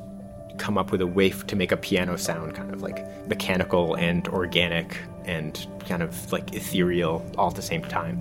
come 0.59 0.77
up 0.77 0.91
with 0.91 1.01
a 1.01 1.07
way 1.07 1.31
to 1.31 1.55
make 1.55 1.71
a 1.71 1.77
piano 1.77 2.17
sound 2.17 2.53
kind 2.53 2.71
of 2.71 2.83
like 2.83 3.03
mechanical 3.27 3.95
and 3.95 4.27
organic 4.27 4.95
and 5.25 5.67
kind 5.88 6.03
of 6.03 6.32
like 6.32 6.53
ethereal 6.53 7.25
all 7.38 7.49
at 7.49 7.55
the 7.55 7.62
same 7.62 7.84
time. 7.84 8.17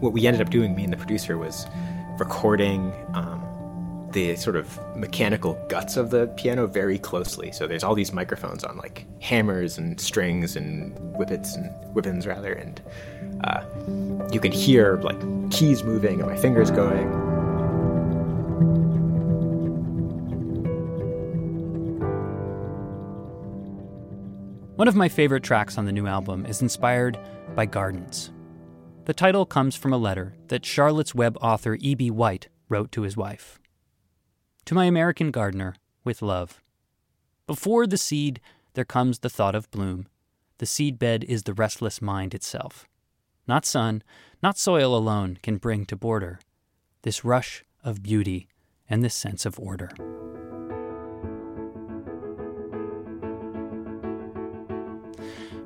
What 0.00 0.12
we 0.12 0.26
ended 0.26 0.42
up 0.42 0.50
doing, 0.50 0.74
me 0.74 0.84
and 0.84 0.92
the 0.92 0.96
producer, 0.96 1.38
was 1.38 1.66
recording 2.18 2.92
um, 3.14 4.08
the 4.12 4.36
sort 4.36 4.56
of 4.56 4.78
mechanical 4.96 5.54
guts 5.68 5.96
of 5.96 6.10
the 6.10 6.26
piano 6.36 6.66
very 6.66 6.98
closely. 6.98 7.52
So 7.52 7.66
there's 7.66 7.82
all 7.84 7.94
these 7.94 8.12
microphones 8.12 8.64
on 8.64 8.76
like 8.76 9.06
hammers 9.20 9.78
and 9.78 10.00
strings 10.00 10.56
and 10.56 10.96
whippets 11.16 11.56
and 11.56 11.70
wippens 11.94 12.26
rather, 12.26 12.52
and 12.52 12.80
uh, 13.44 13.64
you 14.32 14.40
can 14.40 14.52
hear 14.52 14.96
like 14.98 15.20
keys 15.50 15.82
moving 15.82 16.20
and 16.20 16.28
my 16.28 16.36
fingers 16.36 16.70
going. 16.70 17.21
One 24.82 24.88
of 24.88 24.96
my 24.96 25.08
favorite 25.08 25.44
tracks 25.44 25.78
on 25.78 25.84
the 25.84 25.92
new 25.92 26.08
album 26.08 26.44
is 26.44 26.60
inspired 26.60 27.16
by 27.54 27.66
gardens. 27.66 28.32
The 29.04 29.14
title 29.14 29.46
comes 29.46 29.76
from 29.76 29.92
a 29.92 29.96
letter 29.96 30.34
that 30.48 30.66
Charlotte's 30.66 31.14
Web 31.14 31.38
author 31.40 31.78
E.B. 31.78 32.10
White 32.10 32.48
wrote 32.68 32.90
to 32.90 33.02
his 33.02 33.16
wife. 33.16 33.60
To 34.64 34.74
my 34.74 34.86
American 34.86 35.30
gardener, 35.30 35.76
with 36.02 36.20
love. 36.20 36.60
Before 37.46 37.86
the 37.86 37.96
seed, 37.96 38.40
there 38.74 38.84
comes 38.84 39.20
the 39.20 39.30
thought 39.30 39.54
of 39.54 39.70
bloom. 39.70 40.08
The 40.58 40.66
seed 40.66 40.98
bed 40.98 41.22
is 41.28 41.44
the 41.44 41.54
restless 41.54 42.02
mind 42.02 42.34
itself. 42.34 42.88
Not 43.46 43.64
sun, 43.64 44.02
not 44.42 44.58
soil 44.58 44.96
alone 44.96 45.38
can 45.44 45.58
bring 45.58 45.86
to 45.86 45.96
border 45.96 46.40
this 47.02 47.24
rush 47.24 47.64
of 47.84 48.02
beauty 48.02 48.48
and 48.90 49.04
this 49.04 49.14
sense 49.14 49.46
of 49.46 49.60
order. 49.60 49.90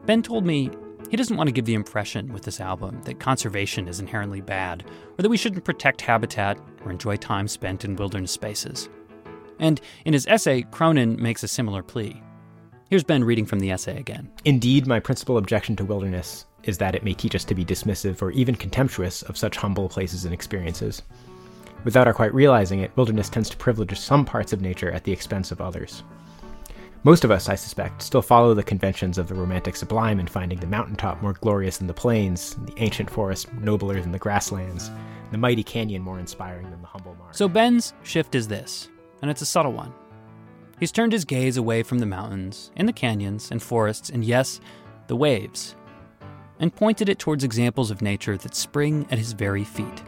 Ben 0.04 0.22
told 0.22 0.46
me 0.46 0.70
he 1.10 1.16
doesn't 1.16 1.36
want 1.36 1.48
to 1.48 1.52
give 1.52 1.64
the 1.64 1.74
impression 1.74 2.32
with 2.32 2.42
this 2.42 2.60
album 2.60 3.00
that 3.02 3.20
conservation 3.20 3.86
is 3.88 4.00
inherently 4.00 4.40
bad, 4.40 4.84
or 5.18 5.22
that 5.22 5.28
we 5.28 5.36
shouldn't 5.36 5.64
protect 5.64 6.00
habitat 6.00 6.58
or 6.84 6.90
enjoy 6.90 7.16
time 7.16 7.46
spent 7.48 7.84
in 7.84 7.96
wilderness 7.96 8.32
spaces. 8.32 8.88
And 9.58 9.80
in 10.04 10.12
his 10.12 10.26
essay, 10.26 10.62
Cronon 10.62 11.18
makes 11.18 11.42
a 11.42 11.48
similar 11.48 11.82
plea. 11.82 12.20
Here's 12.90 13.04
Ben 13.04 13.24
reading 13.24 13.46
from 13.46 13.60
the 13.60 13.70
essay 13.70 13.98
again. 13.98 14.30
Indeed, 14.44 14.86
my 14.86 15.00
principal 15.00 15.38
objection 15.38 15.76
to 15.76 15.84
wilderness 15.84 16.46
is 16.64 16.78
that 16.78 16.94
it 16.94 17.04
may 17.04 17.14
teach 17.14 17.34
us 17.34 17.44
to 17.44 17.54
be 17.54 17.64
dismissive 17.64 18.22
or 18.22 18.30
even 18.32 18.54
contemptuous 18.54 19.22
of 19.22 19.36
such 19.36 19.56
humble 19.56 19.88
places 19.88 20.24
and 20.24 20.34
experiences. 20.34 21.02
Without 21.84 22.06
our 22.06 22.14
quite 22.14 22.34
realizing 22.34 22.80
it, 22.80 22.96
wilderness 22.96 23.28
tends 23.28 23.48
to 23.50 23.56
privilege 23.56 23.98
some 23.98 24.24
parts 24.24 24.52
of 24.52 24.60
nature 24.60 24.90
at 24.90 25.04
the 25.04 25.12
expense 25.12 25.52
of 25.52 25.60
others. 25.60 26.02
Most 27.06 27.22
of 27.22 27.30
us, 27.30 27.48
I 27.48 27.54
suspect, 27.54 28.02
still 28.02 28.20
follow 28.20 28.52
the 28.52 28.64
conventions 28.64 29.16
of 29.16 29.28
the 29.28 29.34
romantic 29.36 29.76
sublime 29.76 30.18
in 30.18 30.26
finding 30.26 30.58
the 30.58 30.66
mountaintop 30.66 31.22
more 31.22 31.34
glorious 31.34 31.76
than 31.76 31.86
the 31.86 31.94
plains, 31.94 32.56
the 32.64 32.74
ancient 32.78 33.08
forest 33.08 33.46
nobler 33.54 34.00
than 34.00 34.10
the 34.10 34.18
grasslands, 34.18 34.90
the 35.30 35.38
mighty 35.38 35.62
canyon 35.62 36.02
more 36.02 36.18
inspiring 36.18 36.68
than 36.68 36.80
the 36.80 36.88
humble 36.88 37.14
marsh. 37.14 37.36
So 37.36 37.46
Ben's 37.46 37.94
shift 38.02 38.34
is 38.34 38.48
this, 38.48 38.88
and 39.22 39.30
it's 39.30 39.40
a 39.40 39.46
subtle 39.46 39.70
one. 39.70 39.94
He's 40.80 40.90
turned 40.90 41.12
his 41.12 41.24
gaze 41.24 41.56
away 41.56 41.84
from 41.84 42.00
the 42.00 42.06
mountains, 42.06 42.72
and 42.76 42.88
the 42.88 42.92
canyons, 42.92 43.52
and 43.52 43.62
forests, 43.62 44.10
and 44.10 44.24
yes, 44.24 44.58
the 45.06 45.14
waves, 45.14 45.76
and 46.58 46.74
pointed 46.74 47.08
it 47.08 47.20
towards 47.20 47.44
examples 47.44 47.92
of 47.92 48.02
nature 48.02 48.36
that 48.36 48.56
spring 48.56 49.06
at 49.12 49.18
his 49.18 49.30
very 49.32 49.62
feet. 49.62 50.02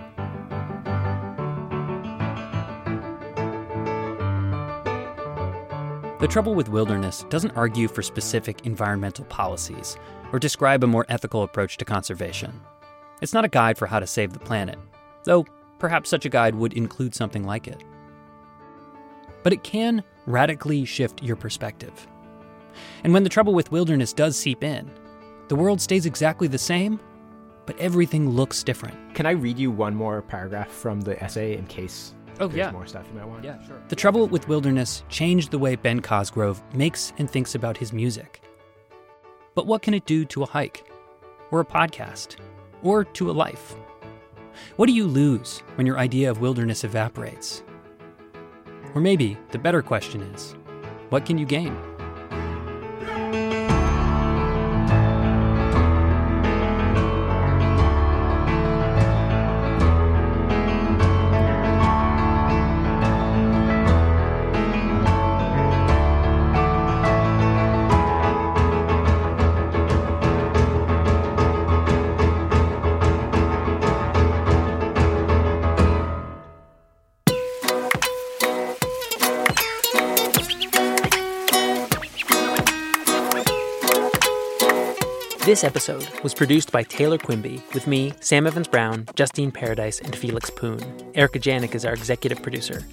The 6.20 6.26
Trouble 6.26 6.56
with 6.56 6.68
Wilderness 6.68 7.24
doesn't 7.28 7.56
argue 7.56 7.86
for 7.86 8.02
specific 8.02 8.66
environmental 8.66 9.24
policies 9.26 9.96
or 10.32 10.40
describe 10.40 10.82
a 10.82 10.86
more 10.88 11.06
ethical 11.08 11.44
approach 11.44 11.76
to 11.76 11.84
conservation. 11.84 12.60
It's 13.22 13.32
not 13.32 13.44
a 13.44 13.48
guide 13.48 13.78
for 13.78 13.86
how 13.86 14.00
to 14.00 14.06
save 14.06 14.32
the 14.32 14.40
planet, 14.40 14.80
though 15.22 15.46
perhaps 15.78 16.10
such 16.10 16.24
a 16.24 16.28
guide 16.28 16.56
would 16.56 16.72
include 16.72 17.14
something 17.14 17.44
like 17.44 17.68
it. 17.68 17.84
But 19.44 19.52
it 19.52 19.62
can 19.62 20.02
radically 20.26 20.84
shift 20.84 21.22
your 21.22 21.36
perspective. 21.36 22.08
And 23.04 23.12
when 23.12 23.22
the 23.22 23.30
trouble 23.30 23.54
with 23.54 23.70
wilderness 23.70 24.12
does 24.12 24.36
seep 24.36 24.64
in, 24.64 24.90
the 25.46 25.54
world 25.54 25.80
stays 25.80 26.04
exactly 26.04 26.48
the 26.48 26.58
same, 26.58 26.98
but 27.64 27.78
everything 27.78 28.28
looks 28.28 28.64
different. 28.64 29.14
Can 29.14 29.26
I 29.26 29.30
read 29.30 29.56
you 29.56 29.70
one 29.70 29.94
more 29.94 30.20
paragraph 30.22 30.68
from 30.68 31.00
the 31.00 31.22
essay 31.22 31.56
in 31.56 31.66
case 31.66 32.12
Oh, 32.40 32.46
there's 32.46 32.56
yeah. 32.56 32.70
more 32.70 32.86
stuff 32.86 33.06
you 33.12 33.18
might 33.18 33.26
want? 33.26 33.44
Yeah, 33.44 33.64
sure. 33.66 33.82
The 33.88 33.96
trouble 33.96 34.26
with 34.28 34.48
wilderness 34.48 35.02
changed 35.08 35.50
the 35.50 35.58
way 35.58 35.76
Ben 35.76 36.00
Cosgrove 36.00 36.62
makes 36.74 37.12
and 37.18 37.28
thinks 37.30 37.54
about 37.54 37.76
his 37.76 37.92
music. 37.92 38.42
But 39.54 39.66
what 39.66 39.82
can 39.82 39.94
it 39.94 40.06
do 40.06 40.24
to 40.26 40.44
a 40.44 40.46
hike, 40.46 40.88
or 41.50 41.60
a 41.60 41.64
podcast, 41.64 42.36
or 42.82 43.04
to 43.04 43.30
a 43.30 43.32
life? 43.32 43.74
What 44.76 44.86
do 44.86 44.92
you 44.92 45.06
lose 45.06 45.62
when 45.74 45.86
your 45.86 45.98
idea 45.98 46.30
of 46.30 46.40
wilderness 46.40 46.84
evaporates? 46.84 47.62
Or 48.94 49.00
maybe 49.00 49.36
the 49.50 49.58
better 49.58 49.82
question 49.82 50.22
is 50.22 50.54
what 51.10 51.26
can 51.26 51.38
you 51.38 51.46
gain? 51.46 51.76
This 85.48 85.64
episode 85.64 86.06
was 86.22 86.34
produced 86.34 86.72
by 86.72 86.82
Taylor 86.82 87.16
Quimby 87.16 87.62
with 87.72 87.86
me, 87.86 88.12
Sam 88.20 88.46
Evans 88.46 88.68
Brown, 88.68 89.06
Justine 89.14 89.50
Paradise, 89.50 89.98
and 89.98 90.14
Felix 90.14 90.50
Poon. 90.50 90.78
Erica 91.14 91.38
Janik 91.38 91.74
is 91.74 91.86
our 91.86 91.94
executive 91.94 92.42
producer. 92.42 92.84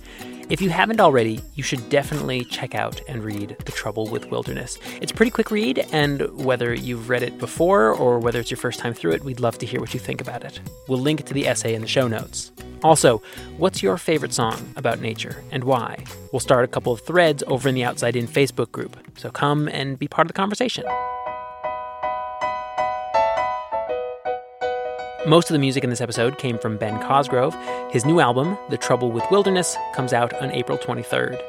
If 0.47 0.61
you 0.61 0.69
haven't 0.69 1.01
already, 1.01 1.41
you 1.55 1.63
should 1.63 1.89
definitely 1.89 2.45
check 2.45 2.73
out 2.73 3.01
and 3.09 3.25
read 3.25 3.57
The 3.65 3.73
Trouble 3.73 4.07
with 4.07 4.31
Wilderness. 4.31 4.77
It's 5.01 5.11
a 5.11 5.15
pretty 5.15 5.31
quick 5.31 5.51
read, 5.51 5.85
and 5.91 6.21
whether 6.45 6.73
you've 6.73 7.09
read 7.09 7.23
it 7.23 7.37
before 7.39 7.91
or 7.91 8.19
whether 8.19 8.39
it's 8.39 8.51
your 8.51 8.57
first 8.57 8.79
time 8.79 8.93
through 8.93 9.11
it, 9.11 9.25
we'd 9.25 9.41
love 9.41 9.57
to 9.57 9.65
hear 9.65 9.81
what 9.81 9.93
you 9.93 9.99
think 9.99 10.21
about 10.21 10.45
it. 10.45 10.61
We'll 10.87 10.99
link 10.99 11.25
to 11.25 11.33
the 11.33 11.47
essay 11.47 11.75
in 11.75 11.81
the 11.81 11.87
show 11.89 12.07
notes. 12.07 12.53
Also, 12.85 13.21
what's 13.57 13.83
your 13.83 13.97
favorite 13.97 14.33
song 14.33 14.73
about 14.77 15.01
nature 15.01 15.43
and 15.51 15.65
why? 15.65 16.05
We'll 16.31 16.39
start 16.39 16.63
a 16.63 16.69
couple 16.69 16.93
of 16.93 17.01
threads 17.01 17.43
over 17.47 17.67
in 17.67 17.75
the 17.75 17.83
Outside 17.83 18.15
In 18.15 18.29
Facebook 18.29 18.71
group, 18.71 18.95
so 19.17 19.29
come 19.29 19.67
and 19.67 19.99
be 19.99 20.07
part 20.07 20.25
of 20.25 20.29
the 20.29 20.33
conversation. 20.33 20.85
Most 25.27 25.49
of 25.49 25.53
the 25.53 25.59
music 25.59 25.83
in 25.83 25.89
this 25.89 26.01
episode 26.01 26.38
came 26.38 26.59
from 26.59 26.77
Ben 26.77 27.01
Cosgrove. 27.01 27.55
His 27.89 28.05
new 28.05 28.19
album, 28.19 28.59
The 28.69 28.77
Trouble 28.77 29.11
with 29.11 29.23
Wilderness, 29.31 29.75
comes 29.95 30.13
out 30.13 30.31
on 30.39 30.51
April 30.51 30.77
23rd. 30.77 31.41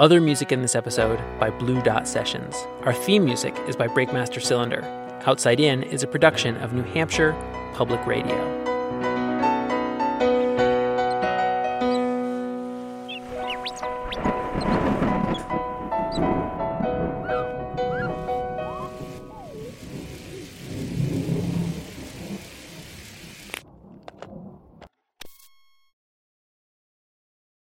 Other 0.00 0.20
music 0.20 0.50
in 0.50 0.62
this 0.62 0.74
episode 0.74 1.20
by 1.38 1.50
Blue 1.50 1.80
Dot 1.82 2.08
Sessions. 2.08 2.56
Our 2.82 2.92
theme 2.92 3.24
music 3.24 3.56
is 3.68 3.76
by 3.76 3.86
Breakmaster 3.86 4.42
Cylinder. 4.42 4.82
Outside 5.26 5.60
In 5.60 5.84
is 5.84 6.02
a 6.02 6.08
production 6.08 6.56
of 6.56 6.72
New 6.72 6.82
Hampshire 6.82 7.36
Public 7.74 8.04
Radio. 8.04 8.59